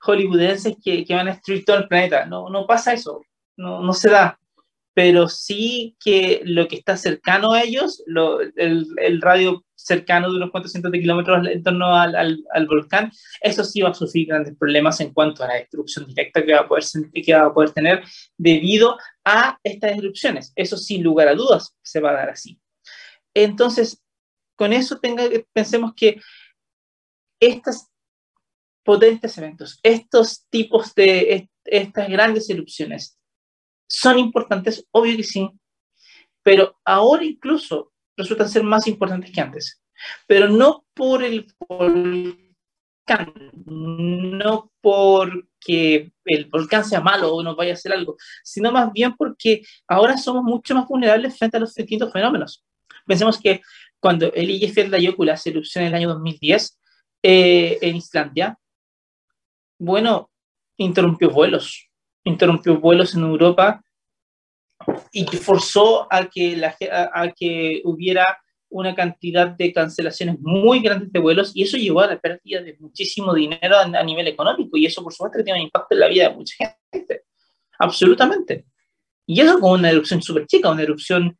[0.00, 2.26] hollywoodenses que, que, van a destruir todo el planeta.
[2.26, 3.22] No, no pasa eso,
[3.56, 4.38] no, no se da.
[4.94, 10.38] Pero sí que lo que está cercano a ellos, lo, el, el, radio cercano de
[10.38, 13.94] unos cuantos cientos de kilómetros en torno al, al, al, volcán, eso sí va a
[13.94, 16.84] sufrir grandes problemas en cuanto a la destrucción directa que va a poder,
[17.24, 18.02] que va a poder tener
[18.36, 20.52] debido a estas erupciones.
[20.56, 22.58] Eso sin lugar a dudas se va a dar así.
[23.34, 24.02] Entonces,
[24.56, 26.20] con eso tenga, pensemos que
[27.40, 27.86] estos
[28.84, 33.18] potentes eventos, estos tipos de estas grandes erupciones,
[33.88, 35.48] son importantes, obvio que sí,
[36.42, 39.82] pero ahora incluso resultan ser más importantes que antes.
[40.26, 43.34] Pero no por el volcán,
[43.66, 49.14] no porque el volcán sea malo o nos vaya a hacer algo, sino más bien
[49.16, 52.64] porque ahora somos mucho más vulnerables frente a los distintos fenómenos.
[53.08, 53.62] Pensemos que
[53.98, 56.78] cuando el Eyjafjallajökull se erupción en el año 2010
[57.22, 58.58] eh, en Islandia,
[59.78, 60.30] bueno,
[60.76, 61.88] interrumpió vuelos,
[62.24, 63.82] interrumpió vuelos en Europa
[65.12, 68.38] y forzó a que, la, a, a que hubiera
[68.70, 72.76] una cantidad de cancelaciones muy grandes de vuelos y eso llevó a la pérdida de
[72.78, 76.08] muchísimo dinero a, a nivel económico y eso por supuesto tiene un impacto en la
[76.08, 76.54] vida de mucha
[76.92, 77.22] gente,
[77.78, 78.66] absolutamente.
[79.26, 81.36] Y eso con una erupción súper chica, una erupción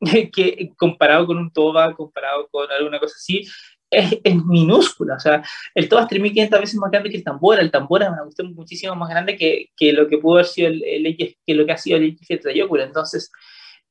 [0.32, 3.46] que comparado con un toba, comparado con alguna cosa así,
[3.90, 5.14] es, minúscula.
[5.16, 5.42] O sea,
[5.74, 7.60] el toba es 3.500 veces más grande que el tambora.
[7.60, 10.82] El tambora es una muchísimo más grande que, que lo que pudo haber sido el,
[10.84, 12.84] el, que lo que ha sido el Trayócula.
[12.84, 13.30] Entonces,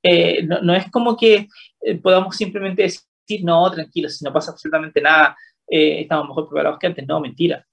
[0.04, 1.48] eh, no, no, es como que
[1.82, 5.36] eh, podamos simplemente decir, no, tranquilo, si no pasa absolutamente nada,
[5.68, 7.08] eh, estamos mejor preparados que antes.
[7.08, 7.66] No, mentira.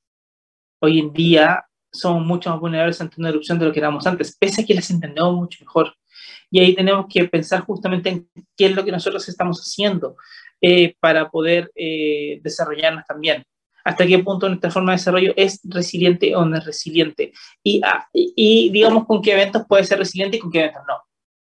[0.81, 4.37] Hoy en día somos mucho más vulnerables ante una erupción de lo que éramos antes,
[4.38, 5.95] pese a que las entendemos mucho mejor.
[6.50, 10.16] Y ahí tenemos que pensar justamente en qué es lo que nosotros estamos haciendo
[10.61, 13.42] eh, para poder eh, desarrollarnos también.
[13.85, 17.32] Hasta qué punto nuestra forma de desarrollo es resiliente o no es resiliente.
[17.62, 20.98] Y, ah, y, digamos con qué eventos puede ser resiliente y con qué eventos no.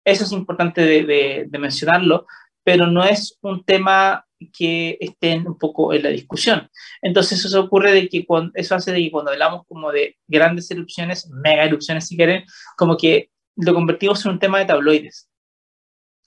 [0.04, 2.26] Eso es importante de, de, mencionarlo,
[2.62, 6.70] pero no es un tema que estén un poco en la discusión.
[7.02, 10.70] Entonces eso ocurre de que cuando, eso hace de que cuando hablamos como de grandes
[10.70, 12.44] erupciones, mega erupciones si quieren,
[12.76, 15.29] como que lo convertimos en un tema de tabloides.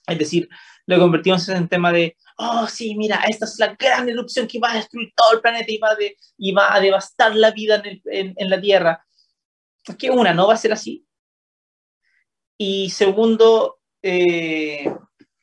[0.06, 0.48] Es decir,
[0.86, 4.58] lo convertimos en un tema de, oh, sí, mira, esta es la gran erupción que
[4.58, 7.76] va a destruir todo el planeta y va, de, y va a devastar la vida
[7.76, 9.06] en, el, en, en la Tierra.
[9.98, 11.06] Que una, no va a ser así.
[12.58, 14.94] Y segundo, eh,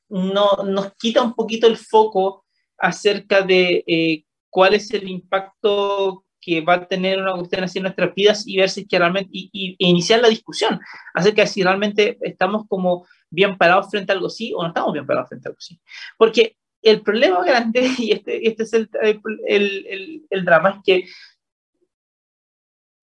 [0.10, 2.46] no, nos quita un poquito el foco
[2.78, 7.84] acerca de eh, cuál es el impacto que va a tener una cuestión así en
[7.84, 10.80] nuestras vidas y ver si realmente, y, e iniciar la discusión
[11.14, 14.94] acerca de si realmente estamos como bien parados frente a algo así o no estamos
[14.94, 15.80] bien parados frente a algo así.
[16.18, 21.06] Porque el problema grande, y este, este es el, el, el, el drama, es que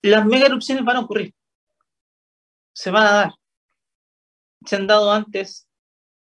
[0.03, 1.33] las mega erupciones van a ocurrir,
[2.73, 3.33] se van a dar,
[4.65, 5.69] se han dado antes,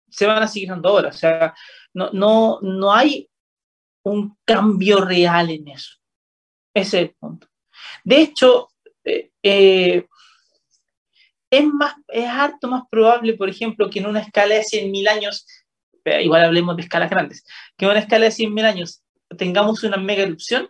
[0.09, 1.55] se van a seguir dando ahora, o sea,
[1.95, 3.29] no, no, no hay
[4.03, 5.97] un cambio real en eso.
[6.77, 7.49] Ese es el punto.
[8.05, 8.69] De hecho,
[9.03, 10.07] eh, eh,
[11.51, 15.47] es, más, es harto más probable, por ejemplo, que en una escala de 100.000 años,
[16.05, 17.45] eh, igual hablemos de escalas grandes,
[17.79, 19.03] que en una escala de 100.000 años
[19.39, 20.69] tengamos una mega erupción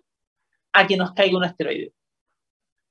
[0.72, 1.92] a que nos caiga un asteroide.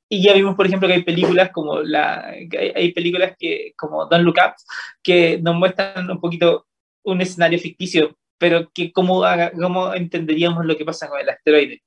[0.10, 4.08] Y ya vimos, por ejemplo, que hay películas como la, hay, hay películas que, como
[4.08, 4.56] Don't Look Up,
[5.01, 6.67] que nos muestran un poquito
[7.06, 9.23] un escenario ficticio pero que cómo,
[9.60, 11.82] cómo entenderíamos lo que pasa con el asteroide.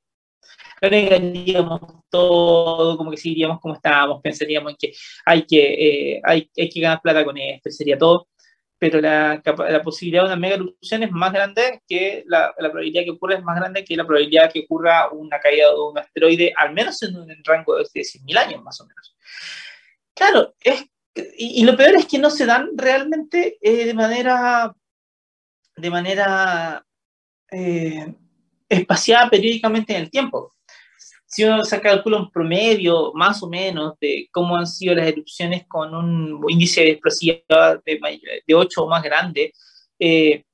[0.80, 4.92] Lo negaríamos todo, como que seguiríamos como estábamos, pensaríamos en que
[5.24, 8.28] hay que, eh, hay, hay que ganar plata con esto, sería todo
[8.78, 13.02] pero la, la, posibilidad de una mega erupción es más grande que la, la, probabilidad
[13.02, 16.52] que ocurra es más grande que la probabilidad que ocurra una caída de un asteroide,
[16.56, 19.16] al menos en un rango de 100.000 años más o menos.
[20.14, 20.84] Claro, es,
[21.36, 24.72] y, lo peor es que no se dan realmente eh, de manera,
[25.76, 26.86] de manera
[27.50, 28.14] eh,
[28.68, 30.52] espaciada periódicamente en el tiempo
[31.28, 35.66] si uno se calcula un promedio más o menos de cómo han sido las erupciones
[35.68, 38.00] con un índice de explosividad de,
[38.46, 39.52] de 8 o más grande,
[39.98, 40.44] eh,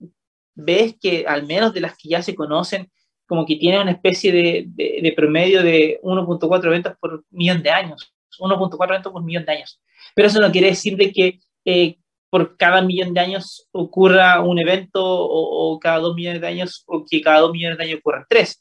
[0.52, 2.90] ves que al menos de las que ya se conocen,
[3.26, 8.12] como que tiene una especie de, de, promedio de 1.4 eventos por millón de años,
[8.40, 9.80] 1.4 eventos por millón de años.
[10.12, 11.98] Pero eso no quiere decir de que eh,
[12.34, 17.04] por cada millón de años ocurra un evento o, cada dos millones de años o
[17.08, 18.60] que cada dos millones de años ocurran tres.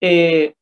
[0.00, 0.52] Eh,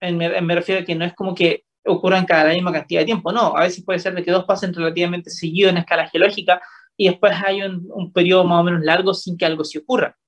[0.00, 3.30] me, refiero a que no es como que ocurran cada la misma cantidad de tiempo,
[3.30, 6.60] no, a veces puede ser de que dos pasen relativamente seguidos en escala geológica
[6.96, 10.18] y después hay un, un periodo más o menos largo sin que algo se ocurra.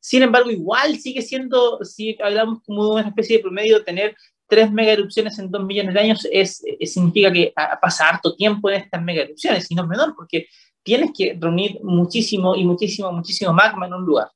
[0.00, 4.16] Sin embargo, igual sigue siendo, si hablamos como de una especie de promedio, tener
[4.52, 8.82] tres mega erupciones en dos millones de años es, significa que pasa harto tiempo en
[8.82, 10.46] estas mega erupciones, y no es menor, porque
[10.82, 14.28] tienes que reunir muchísimo y muchísimo, muchísimo magma en un lugar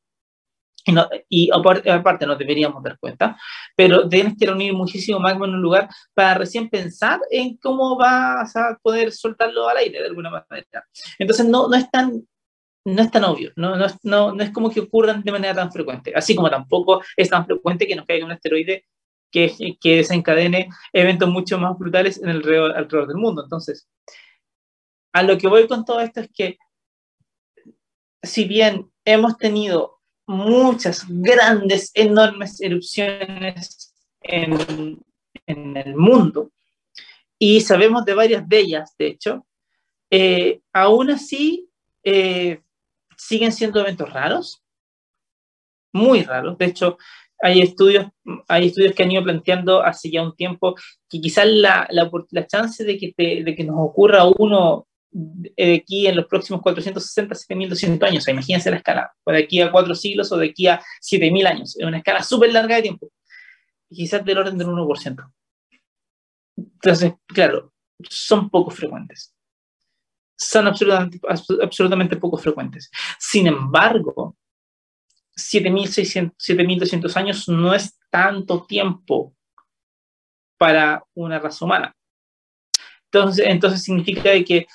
[1.29, 3.37] y, aparte, nos deberíamos dar cuenta,
[3.77, 8.57] pero tienes que reunir muchísimo magma en un lugar para recién pensar en cómo vas
[8.57, 10.87] a poder soltarlo al aire de alguna manera.
[11.19, 12.27] Entonces no, no es tan
[12.87, 15.73] no es tan obvio, no, no, no, no es como que ocurran de manera tan
[15.73, 18.85] frecuente, así como tampoco es tan frecuente que nos caiga un asteroide
[19.31, 23.43] que, desencadene eventos mucho más brutales alrededor del mundo.
[23.43, 23.89] Entonces,
[25.13, 26.59] a lo que voy con todo esto es que
[28.23, 35.01] si bien hemos tenido muchas grandes, enormes erupciones en,
[35.47, 36.51] en el mundo
[37.39, 39.47] y sabemos de varias de ellas, de hecho,
[40.11, 41.69] eh, aún así
[42.03, 42.61] eh,
[43.17, 44.63] siguen siendo eventos raros,
[45.93, 46.57] muy raros.
[46.59, 46.99] De hecho,
[47.41, 48.07] hay estudios,
[48.49, 50.75] hay estudios que han ido planteando hace ya un tiempo
[51.09, 56.07] que quizás la, la, la chance de que, de que nos ocurra uno de aquí
[56.07, 58.29] en los próximos 460, 7200 años.
[58.29, 61.77] imagínense la escala, o de aquí a cuatro siglos o de aquí a 7000 años.
[61.79, 63.11] Es una escala súper larga de tiempo.
[63.89, 65.33] quizás del orden del 1%.
[66.57, 67.73] Entonces, claro,
[68.09, 69.35] son poco frecuentes.
[70.39, 71.19] Son absolutamente,
[71.63, 72.91] absolutamente poco frecuentes.
[73.19, 74.37] Sin embargo,
[75.37, 79.35] 7200 años no es tanto tiempo
[80.59, 81.95] para una raza humana.
[83.05, 84.67] Entonces, entonces significa que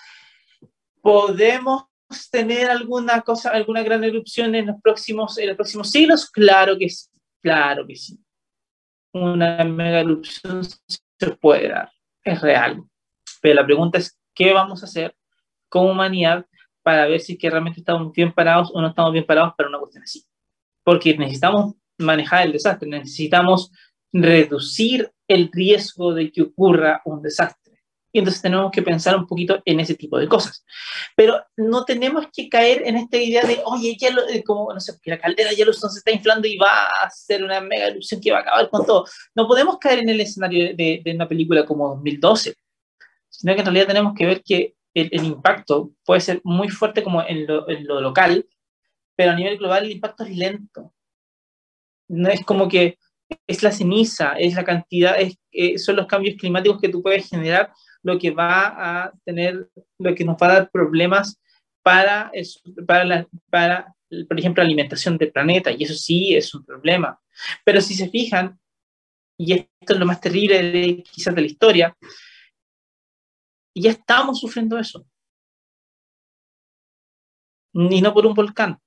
[1.02, 1.86] ¿Podemos
[2.30, 6.30] tener alguna cosa, alguna gran erupción en los próximos, en los próximos siglos?
[6.30, 7.08] Claro que sí,
[7.42, 8.20] claro que sí.
[9.14, 11.92] Una mega erupción se puede dar,
[12.24, 12.84] es real.
[13.42, 15.16] Pero la pregunta es, ¿qué vamos a hacer
[15.70, 16.46] como humanidad
[16.84, 20.04] para ver si realmente estamos bien parados o no estamos bien parados para una cuestión
[20.04, 20.24] así?
[20.84, 23.72] Porque necesitamos manejar el desastre, necesitamos
[24.12, 27.62] reducir el riesgo de que ocurra un desastre
[28.14, 30.66] y entonces tenemos que pensar un poquito en ese tipo de cosas.
[31.16, 34.80] Pero no tenemos que caer en esta idea de, oye, ya lo, eh, como, no
[34.80, 38.20] sé, que la caldera ya se está inflando y va a ser una mega erupción
[38.20, 39.06] que va a acabar con todo.
[39.36, 42.56] No podemos caer en el escenario de, de una película como 2012,
[43.30, 47.04] sino que en realidad tenemos que ver que el, el impacto puede ser muy fuerte
[47.04, 48.46] como en lo, en lo, local,
[49.22, 50.96] pero a nivel global el impacto es lento.
[52.10, 52.98] No es como que
[53.46, 57.30] es la ceniza, es la cantidad, es, eh, son los cambios climáticos que tú puedes
[57.30, 59.70] generar lo que va a tener,
[60.00, 61.40] lo que nos va a dar problemas
[61.84, 62.32] para,
[62.88, 63.94] para, la, para,
[64.28, 67.22] por ejemplo, alimentación del planeta, y eso sí es un problema.
[67.64, 68.60] Pero si se fijan,
[69.38, 71.96] y esto es lo más terrible de, quizás de la historia,
[73.76, 75.06] ya estamos sufriendo eso.
[77.72, 78.82] Y no por un volcán.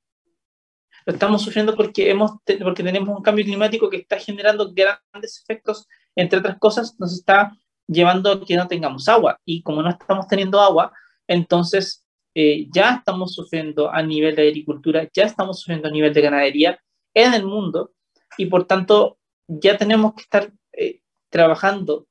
[1.07, 2.33] Lo estamos sufriendo porque, hemos,
[2.63, 5.87] porque tenemos un cambio climático que está generando grandes efectos,
[6.17, 7.53] entre otras cosas, nos está
[7.87, 9.39] llevando a que no tengamos agua.
[9.45, 10.93] Y como no estamos teniendo agua,
[11.27, 16.21] entonces eh, ya estamos sufriendo a nivel de agricultura, ya estamos sufriendo a nivel de
[16.21, 16.81] ganadería
[17.15, 17.93] en el mundo
[18.37, 21.01] y por tanto ya tenemos que estar eh,
[21.31, 22.09] trabajando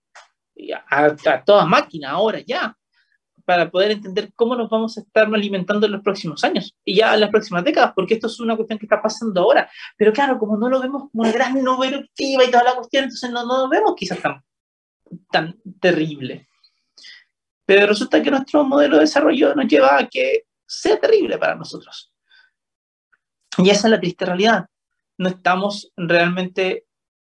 [0.90, 2.78] a, a, toda máquina ahora ya
[3.46, 7.14] para poder entender cómo nos vamos a estar alimentando en los próximos años y ya
[7.14, 9.70] en las próximas décadas, porque esto es una cuestión que está pasando ahora.
[9.98, 13.04] Pero claro, como no lo vemos como una gran nube eruptiva y toda la cuestión,
[13.04, 14.44] entonces no, no lo vemos quizás tan
[15.32, 16.48] tan terrible.
[17.66, 22.12] Pero resulta que nuestro modelo de desarrollo nos lleva a que sea terrible para nosotros.
[23.58, 24.66] Y esa es la triste realidad.
[25.18, 26.86] No estamos realmente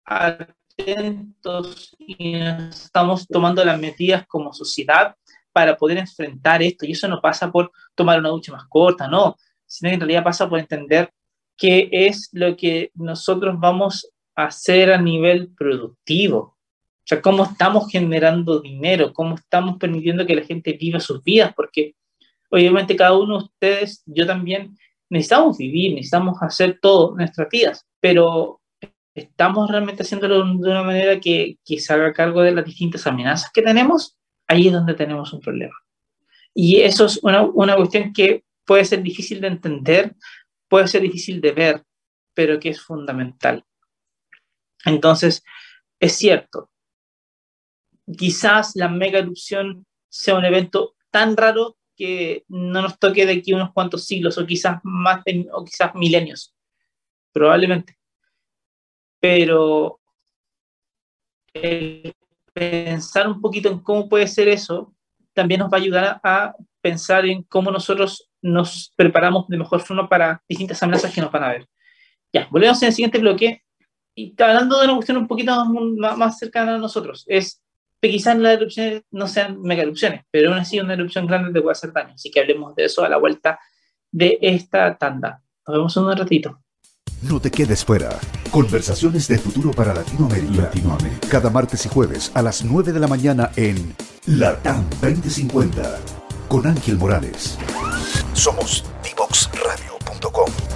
[0.05, 5.15] atentos y estamos tomando las medidas como sociedad
[5.57, 6.85] para poder enfrentar esto.
[6.85, 9.35] Y eso no pasa por tomar una ducha más corta, no,
[9.65, 11.11] sino que en realidad pasa por entender
[11.57, 16.37] qué es lo que nosotros vamos a hacer a nivel productivo.
[16.37, 21.51] O sea, cómo estamos generando dinero, cómo estamos permitiendo que la gente viva sus vidas,
[21.55, 21.95] porque
[22.51, 24.77] obviamente cada uno de ustedes, yo también,
[25.09, 28.61] necesitamos vivir, necesitamos hacer todo nuestras vidas, pero
[29.15, 33.49] estamos realmente haciéndolo de una manera que, que se haga cargo de las distintas amenazas
[33.51, 34.17] que tenemos,
[34.47, 35.75] ahí es donde tenemos un problema.
[36.53, 40.15] Y eso es una, una cuestión que puede ser difícil de entender,
[40.67, 41.83] puede ser difícil de ver,
[42.33, 43.63] pero que es fundamental.
[44.85, 45.43] Entonces,
[45.99, 46.69] es cierto,
[48.17, 53.53] quizás la mega erupción sea un evento tan raro que no nos toque de aquí
[53.53, 56.55] unos cuantos siglos o quizás más o quizás milenios,
[57.31, 57.97] probablemente.
[59.19, 59.99] Pero
[62.57, 64.91] pensar un poquito en cómo puede ser eso
[65.33, 70.09] también nos va a ayudar a pensar en cómo nosotros nos preparamos de mejor forma
[70.09, 71.67] para distintas amenazas que nos van a ver.
[72.33, 73.61] Ya, volvemos en el siguiente bloque.
[74.15, 77.61] Y hablando de una cuestión un poquito más, más cercana a nosotros, es
[78.01, 81.61] que quizás las erupciones no sean mega erupciones, pero aún así una erupción grande te
[81.61, 82.15] puede hacer daño.
[82.15, 83.59] Así que hablemos de eso a la vuelta
[84.11, 85.43] de esta tanda.
[85.67, 86.63] Nos vemos en un ratito.
[87.21, 88.19] No te quedes fuera.
[88.51, 90.63] Conversaciones de futuro para Latinoamérica.
[90.63, 91.27] Latinoamérica.
[91.29, 93.95] Cada martes y jueves a las 9 de la mañana en
[94.27, 95.99] LATAM 2050
[96.47, 97.57] con Ángel Morales.
[98.33, 100.66] Somos divoxradio.com.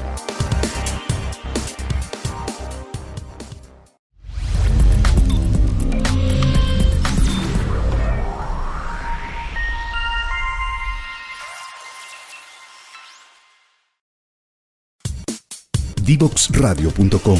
[16.12, 17.40] Divoxradio.com.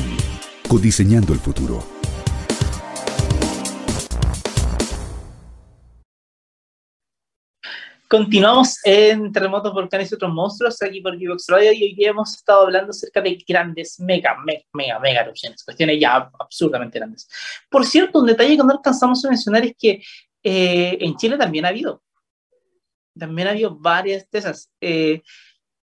[0.70, 1.84] Codiseñando el futuro.
[8.08, 12.62] Continuamos en Terremotos, Volcanes y otros monstruos aquí por Divox Radio y hoy hemos estado
[12.62, 17.28] hablando acerca de grandes, mega, mega, mega, mega erupciones, cuestiones ya absurdamente grandes.
[17.70, 20.02] Por cierto, un detalle que no alcanzamos a mencionar es que
[20.44, 22.02] eh, en Chile también ha habido,
[23.20, 24.72] también ha habido varias de esas.
[24.80, 25.22] Eh,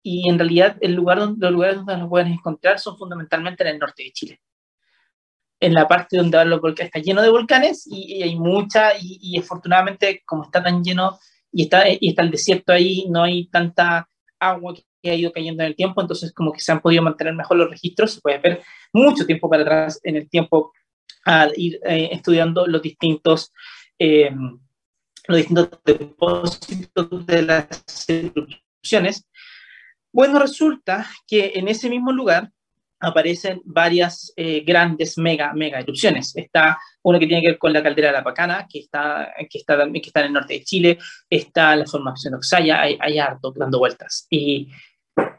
[0.04, 3.70] y en realidad el lugar donde, los lugares donde los pueden encontrar son fundamentalmente en
[3.70, 4.42] el norte de Chile.
[5.62, 10.22] En la parte donde los volcanes está lleno de volcanes y, hay mucha, y, afortunadamente
[10.26, 11.18] como está tan lleno
[11.54, 15.64] y está, y está el desierto ahí, no hay tanta agua que ha ido cayendo
[15.64, 18.40] en el tiempo, entonces como que se han podido mantener mejor los registros, se puede
[18.40, 20.74] ver mucho tiempo para atrás en el tiempo
[21.24, 23.54] al ir eh, estudiando los distintos,
[23.98, 24.32] eh,
[25.28, 29.26] los distintos depósitos de las erupciones
[30.14, 32.52] bueno, resulta que en ese mismo lugar
[33.00, 36.34] aparecen varias eh, grandes mega, mega erupciones.
[36.36, 39.58] Está una que tiene que ver con la caldera de la Pacana, que está, que
[39.58, 40.98] está, que está en el norte de Chile,
[41.30, 44.26] está la formación de Oxaya, hay, hay harto dando vueltas.
[44.30, 44.70] Y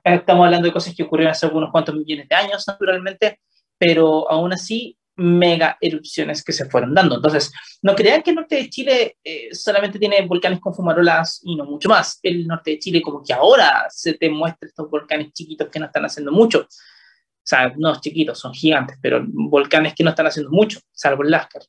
[0.03, 3.41] estamos hablando de cosas que ocurrieron hace unos cuantos millones de años, naturalmente,
[3.79, 7.17] pero aún así mega erupciones que se fueron dando.
[7.17, 7.53] Entonces,
[7.83, 11.65] no crean que el norte de Chile eh, solamente tiene volcanes con fumarolas y no
[11.65, 12.19] mucho más.
[12.23, 15.87] El norte de Chile como que ahora se te muestra estos volcanes chiquitos que no
[15.87, 16.61] están haciendo mucho.
[16.61, 21.31] O sea, no chiquitos, son gigantes, pero volcanes que no están haciendo mucho, salvo el
[21.31, 21.63] Lascar.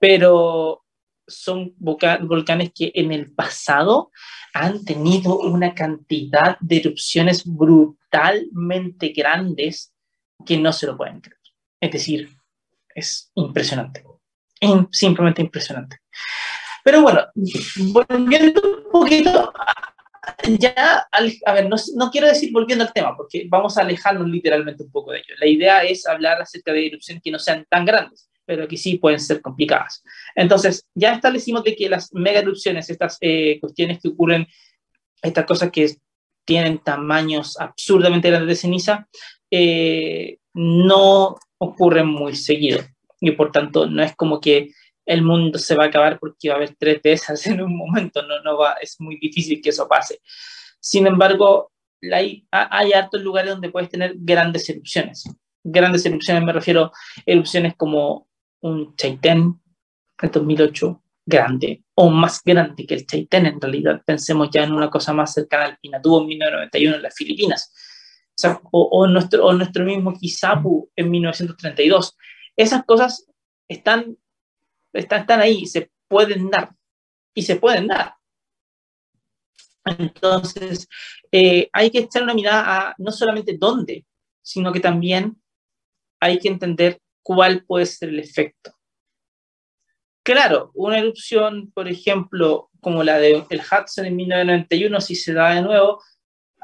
[0.00, 0.84] Pero
[1.28, 4.10] son volcanes que en el pasado
[4.54, 9.94] han tenido una cantidad de erupciones brutalmente grandes
[10.44, 11.38] que no se lo pueden creer.
[11.80, 12.37] Es decir,
[12.98, 14.04] es impresionante.
[14.90, 15.98] simplemente impresionante.
[16.84, 17.26] Pero bueno,
[17.92, 19.52] volviendo un poquito,
[20.58, 24.90] ya, a ver, no, quiero decir volviendo al tema, porque vamos a alejarnos literalmente un
[24.90, 25.34] poco de ello.
[25.38, 28.98] La idea es hablar acerca de erupciones que no sean tan grandes, pero que sí
[28.98, 30.02] pueden ser complicadas.
[30.34, 34.46] Entonces, ya establecimos de que las mega erupciones, estas eh, cuestiones que ocurren,
[35.22, 35.96] estas cosas que
[36.44, 39.08] tienen tamaños absurdamente grandes de ceniza,
[39.50, 42.80] eh, no ocurren muy seguido.
[43.20, 44.70] Y por tanto, no es como que
[45.04, 47.76] el mundo se va a acabar porque va a haber tres de esas en un
[47.76, 50.20] momento, no, no va, es muy difícil que eso pase.
[50.80, 51.72] Sin embargo,
[52.12, 55.24] hay, hay hartos lugares donde puedes tener grandes erupciones.
[55.64, 56.92] Grandes erupciones, me refiero a
[57.26, 58.28] erupciones como
[58.60, 59.60] un Chaitén
[60.20, 64.02] en 2008, grande, o más grande que el Chaitén en realidad.
[64.06, 67.72] Pensemos ya en una cosa más cercana al Pinatubo en 1991 en las Filipinas
[68.70, 72.16] o, nuestro, o nuestro mismo Kizapu en 1932.
[72.56, 73.26] Esas cosas
[73.68, 74.16] están,
[74.92, 76.74] están, están ahí, se pueden dar,
[77.34, 78.14] y se pueden dar.
[79.84, 80.88] Entonces,
[81.32, 84.04] eh, hay que echar una mirada a no solamente dónde
[84.48, 85.36] sino que también
[86.20, 88.72] hay que entender cuál puede ser el efecto.
[90.22, 95.60] Claro, una erupción, por ejemplo, como la del Hudson en 1991, si se da de
[95.60, 96.02] nuevo,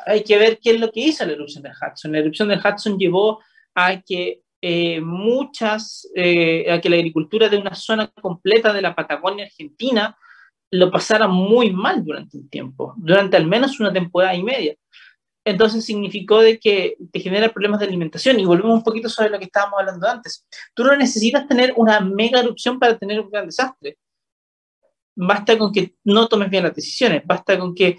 [0.07, 2.13] hay que ver qué es lo que hizo la erupción del Hudson.
[2.13, 3.41] La erupción del Hudson llevó
[3.75, 8.95] a que eh, muchas, eh, a que la agricultura de una zona completa de la
[8.95, 10.17] Patagonia Argentina
[10.71, 14.75] lo pasara muy mal durante un tiempo, durante al menos una temporada y media.
[15.45, 19.39] Entonces significó de que te genera problemas de alimentación y volvemos un poquito sobre lo
[19.39, 20.47] que estábamos hablando antes.
[20.73, 23.99] Tú no necesitas tener una mega erupción para tener un gran desastre.
[25.15, 27.99] Basta con que no tomes bien las decisiones, basta con que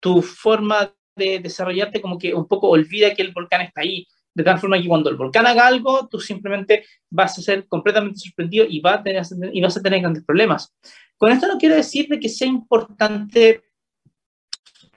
[0.00, 4.42] tu forma de desarrollarte como que un poco olvida que el volcán está ahí, de
[4.42, 8.66] tal forma que cuando el volcán haga algo, tú simplemente vas a ser completamente sorprendido
[8.68, 10.74] y, vas a tener, y vas a tener grandes problemas.
[11.16, 13.62] Con esto no quiero decir de que sea importante,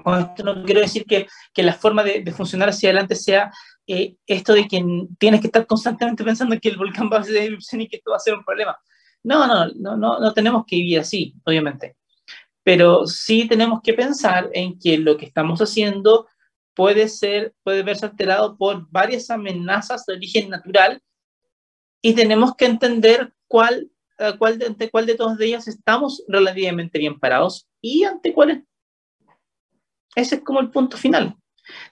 [0.04, 3.52] con esto no quiero decir que, que la forma de, de, funcionar hacia adelante sea
[3.86, 4.84] eh, esto de que
[5.20, 8.12] tienes que estar constantemente pensando que el volcán va a hacer erupción y que esto
[8.12, 8.76] va a ser un problema.
[9.24, 11.97] No, no, no, no, no tenemos que vivir así, obviamente
[12.68, 16.28] pero sí tenemos que pensar en que lo que estamos haciendo
[16.76, 21.02] puede ser, puede verse alterado por varias amenazas de origen natural
[22.02, 23.90] y tenemos que entender cuál,
[24.20, 28.64] eh, cuál, ante cuál de todas ellas estamos relativamente bien parados y ante cuáles.
[30.14, 31.38] Ese es como el punto final.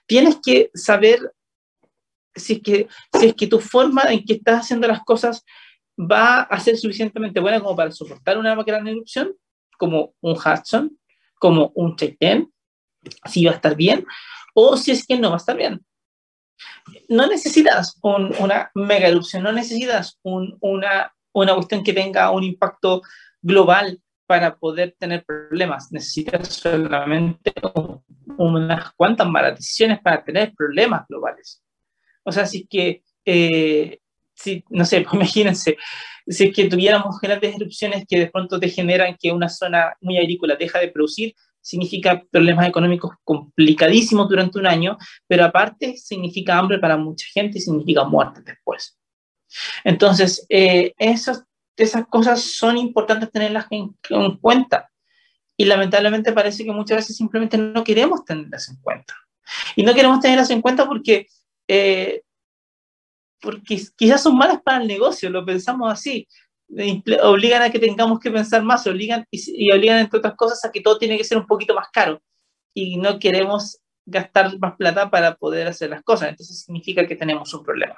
[0.04, 1.32] Tienes que saber
[2.34, 5.42] si es que, si es que tu forma en que estás haciendo las cosas
[5.98, 9.34] va a ser suficientemente buena como para soportar una gran erupción
[9.76, 10.98] como un Hudson,
[11.38, 12.52] como un Chaitén,
[13.26, 14.06] si va a estar bien
[14.54, 15.84] o si es que no va a estar bien.
[17.08, 23.02] No necesitas una mega erupción, no necesitas una, una cuestión que tenga un impacto
[23.42, 25.92] global para poder tener problemas.
[25.92, 27.52] Necesitas solamente
[28.38, 31.62] unas cuantas malas decisiones para tener problemas globales.
[32.24, 34.00] O sea, si que, eh,
[34.36, 35.76] si, no sé, pues imagínense,
[36.26, 40.18] si es que tuviéramos grandes erupciones que de pronto te generan que una zona muy
[40.18, 46.78] agrícola deja de producir, significa problemas económicos complicadísimos durante un año, pero aparte significa hambre
[46.78, 48.96] para mucha gente y significa muerte después.
[49.82, 51.44] Entonces, eh, esas,
[51.76, 53.96] esas cosas son importantes tenerlas en,
[54.40, 54.90] cuenta.
[55.56, 59.14] Y lamentablemente parece que muchas veces simplemente no queremos tenerlas en cuenta.
[59.74, 61.26] Y no queremos tenerlas en cuenta porque
[61.66, 62.22] eh,
[63.46, 66.26] porque quizás son malas para el negocio, lo pensamos así.
[67.22, 70.80] Obligan a que tengamos que pensar más, obligan y, obligan, entre otras cosas, a que
[70.80, 72.20] todo tiene que ser un poquito más caro.
[72.74, 76.30] Y no queremos gastar más plata para poder hacer las cosas.
[76.30, 77.94] Entonces significa que tenemos un problema.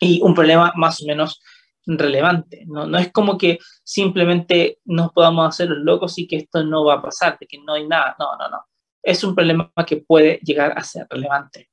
[0.00, 1.42] Y un problema más o menos
[1.84, 2.64] relevante.
[2.66, 6.86] No, no es como que simplemente nos podamos hacer los locos y que esto no
[6.86, 8.16] va a pasar, de que no hay nada.
[8.18, 8.64] No, no, no.
[9.02, 11.68] Es un problema que puede llegar a ser relevante.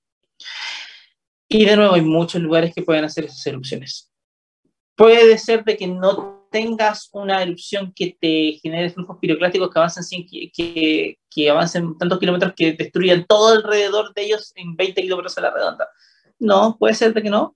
[1.53, 4.11] Y de nuevo, hay muchos lugares que pueden hacer esas erupciones.
[4.95, 10.25] Puede ser de que no tengas una erupción que te genere flujos piroclásticos que avancen,
[10.51, 15.41] que, que, avancen tantos kilómetros que destruyan todo alrededor de ellos en 20 kilómetros a
[15.41, 15.87] la redonda.
[16.39, 17.55] No, puede ser de que no,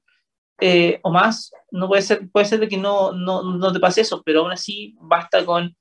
[0.61, 4.01] eh, o más, no puede ser, puede ser de que no, no, no te pase
[4.01, 5.75] eso, pero aún así basta con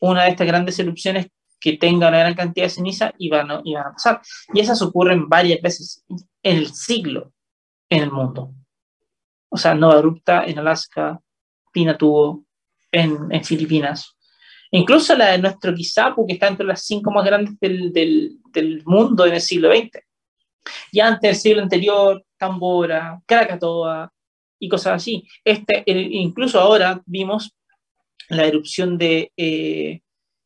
[0.00, 1.26] una de estas grandes erupciones
[1.60, 4.22] que tenga una gran cantidad de ceniza y van, y van a pasar.
[4.54, 7.34] Y esas ocurren varias veces en el siglo
[7.90, 8.54] en el mundo.
[9.48, 11.20] O sea, Nova Abrupta en Alaska,
[11.72, 12.44] Pinatubo
[12.92, 14.16] en, en Filipinas.
[14.70, 19.34] Incluso la de nuestro Kizapu, que está entre las cinco más grandes del mundo en
[19.34, 20.00] el siglo XX.
[20.92, 24.12] Y antes del siglo anterior, Tambora, Krakatoa
[24.58, 25.26] y cosas así.
[25.44, 27.54] Este, incluso ahora vimos
[28.28, 30.00] la erupción, de, eh,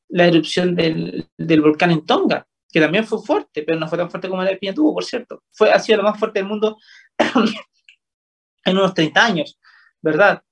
[0.09, 4.11] la erupción del, del, volcán en Tonga, que también fue fuerte, pero no fue tan
[4.11, 5.43] fuerte como la de Pinatubo, por cierto.
[5.53, 6.79] Fue, ha sido la más fuerte del mundo
[8.64, 9.59] en unos 30 años,
[10.01, 10.43] ¿verdad?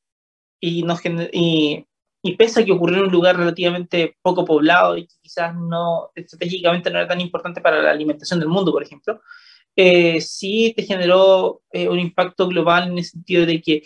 [0.60, 1.00] Y, nos,
[1.32, 1.86] y,
[2.22, 6.90] y pese a que ocurrió en un lugar relativamente poco poblado y quizás no, estratégicamente
[6.90, 9.22] no era tan importante para la alimentación del mundo, por ejemplo,
[9.82, 13.82] eh, sí te generó eh, un impacto global en el sentido de que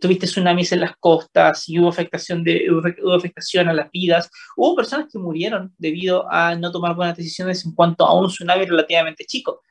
[0.00, 4.30] tuviste tsunamis en las costas y hubo afectación, de, hubo afectación a las vidas.
[4.56, 8.66] Hubo personas que murieron debido a no tomar buenas decisiones en cuanto a un tsunami
[8.66, 9.62] relativamente chico.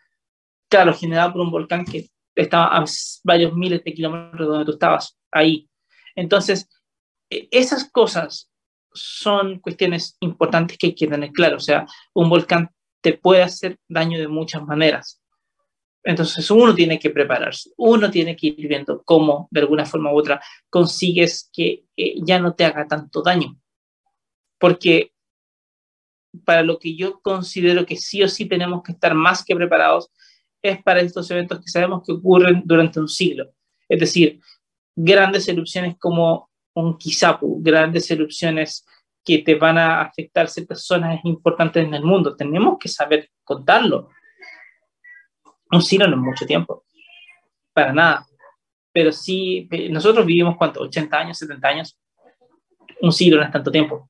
[0.68, 2.84] Claro, generado por un volcán que estaba a
[3.24, 5.70] varios miles de kilómetros de donde tú estabas, ahí.
[6.18, 6.68] Entonces,
[7.30, 8.52] e, esas cosas
[8.94, 11.56] son cuestiones importantes que hay que tener claro.
[11.56, 15.22] O sea, un volcán te puede hacer daño de muchas maneras.
[16.08, 20.20] Entonces uno tiene que prepararse, uno tiene que ir viendo cómo, de alguna forma u
[20.20, 20.40] otra,
[20.70, 21.86] consigues que
[22.24, 23.60] ya no te haga tanto daño.
[24.60, 25.12] Porque
[26.46, 30.12] para lo que yo considero que sí o sí tenemos que estar más que preparados
[30.62, 33.52] es para estos eventos que sabemos que ocurren durante un siglo.
[33.90, 34.40] Es decir,
[34.96, 38.86] grandes erupciones como un Kisapu, grandes erupciones
[39.24, 42.36] que te van a afectar ciertas zonas importantes en el mundo.
[42.36, 44.10] Tenemos que saber contarlo.
[45.76, 46.84] Un siglo no es mucho tiempo,
[47.74, 48.26] para nada.
[48.92, 50.82] Pero sí, eh, nosotros vivimos, ¿cuánto?
[50.82, 52.00] ¿80 años, 70 años?
[53.02, 54.10] Un siglo no es tanto tiempo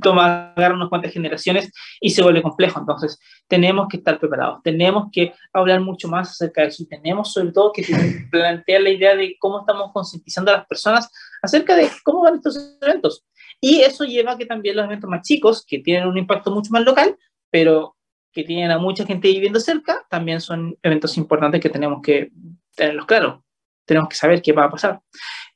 [0.00, 1.70] toma agarrar unas cuantas generaciones
[2.00, 2.78] y se vuelve complejo.
[2.78, 3.18] Entonces,
[3.48, 7.52] tenemos que estar preparados, tenemos que hablar mucho más acerca de eso y tenemos sobre
[7.52, 7.84] todo que
[8.30, 11.10] plantear la idea de cómo estamos concientizando a las personas
[11.42, 13.24] acerca de cómo van estos eventos.
[13.60, 16.70] Y eso lleva a que también los eventos más chicos, que tienen un impacto mucho
[16.70, 17.16] más local,
[17.50, 17.96] pero
[18.32, 22.30] que tienen a mucha gente viviendo cerca, también son eventos importantes que tenemos que
[22.74, 23.40] tenerlos claros.
[23.84, 25.00] Tenemos que saber qué va a pasar.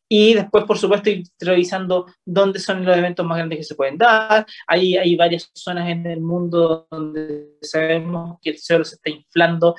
[0.09, 3.97] Y después, por supuesto, ir revisando dónde son los eventos más grandes que se pueden
[3.97, 4.47] dar.
[4.67, 9.75] Hay, hay varias zonas en el mundo donde sabemos que el cielo se está inflando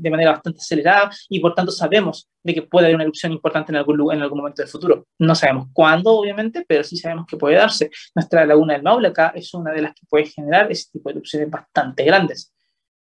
[0.00, 3.72] de manera bastante acelerada y por tanto sabemos de que puede haber una erupción importante
[3.72, 5.06] en algún, en algún momento del futuro.
[5.18, 7.90] No sabemos cuándo, obviamente, pero sí sabemos que puede darse.
[8.14, 11.14] Nuestra laguna del Maule acá es una de las que puede generar ese tipo de
[11.14, 12.52] erupciones bastante grandes.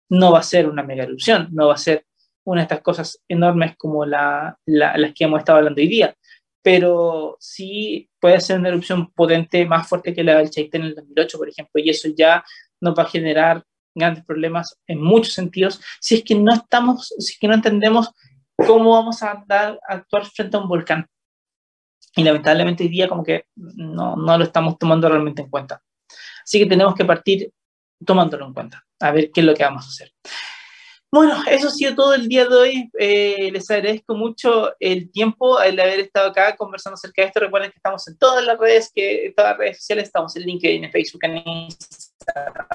[0.08, 2.04] No va a ser una mega erupción, no va a ser
[2.44, 6.14] una de estas cosas enormes como la, las que hemos estado hablando hoy día,
[6.62, 10.94] pero sí puede ser una erupción potente más fuerte que la del Chaitén en el
[10.94, 12.44] 2008, por ejemplo, y eso ya
[12.80, 13.64] nos va a generar
[13.94, 18.10] grandes problemas en muchos sentidos si es que no estamos, si es que no entendemos
[18.56, 21.06] cómo vamos a, dar, a actuar frente a un volcán.
[22.14, 25.82] Y lamentablemente hoy día como que no, no lo estamos tomando realmente en cuenta.
[26.44, 27.50] Así que tenemos que partir
[28.04, 30.12] tomándolo en cuenta, a ver qué es lo que vamos a hacer.
[31.12, 32.90] Bueno, eso ha sido todo el día de hoy.
[32.98, 37.40] Eh, les agradezco mucho el tiempo, el haber estado acá conversando acerca de esto.
[37.40, 40.44] Recuerden que estamos en todas las redes, que en todas las redes sociales estamos en
[40.44, 42.66] LinkedIn, en Facebook, en Instagram,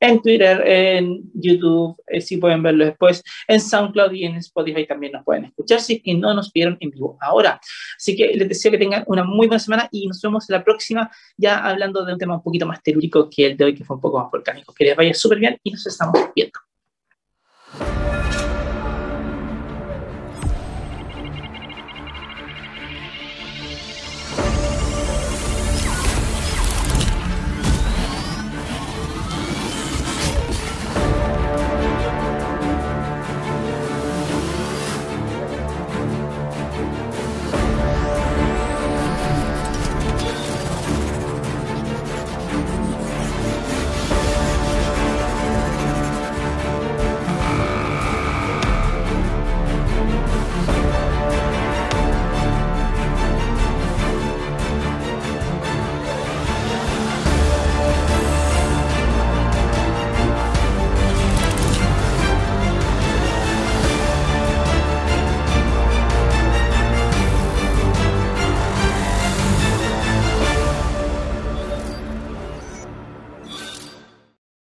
[0.00, 5.12] en Twitter, en YouTube, eh, si pueden verlo después, en SoundCloud y en Spotify también
[5.12, 7.60] nos pueden escuchar si no nos vieron en vivo ahora.
[7.96, 11.10] Así que les deseo que tengan una muy buena semana y nos vemos la próxima
[11.36, 13.96] ya hablando de un tema un poquito más telúrico que el de hoy, que fue
[13.96, 14.72] un poco más volcánico.
[14.74, 16.58] Que les vaya súper bien y nos estamos viendo.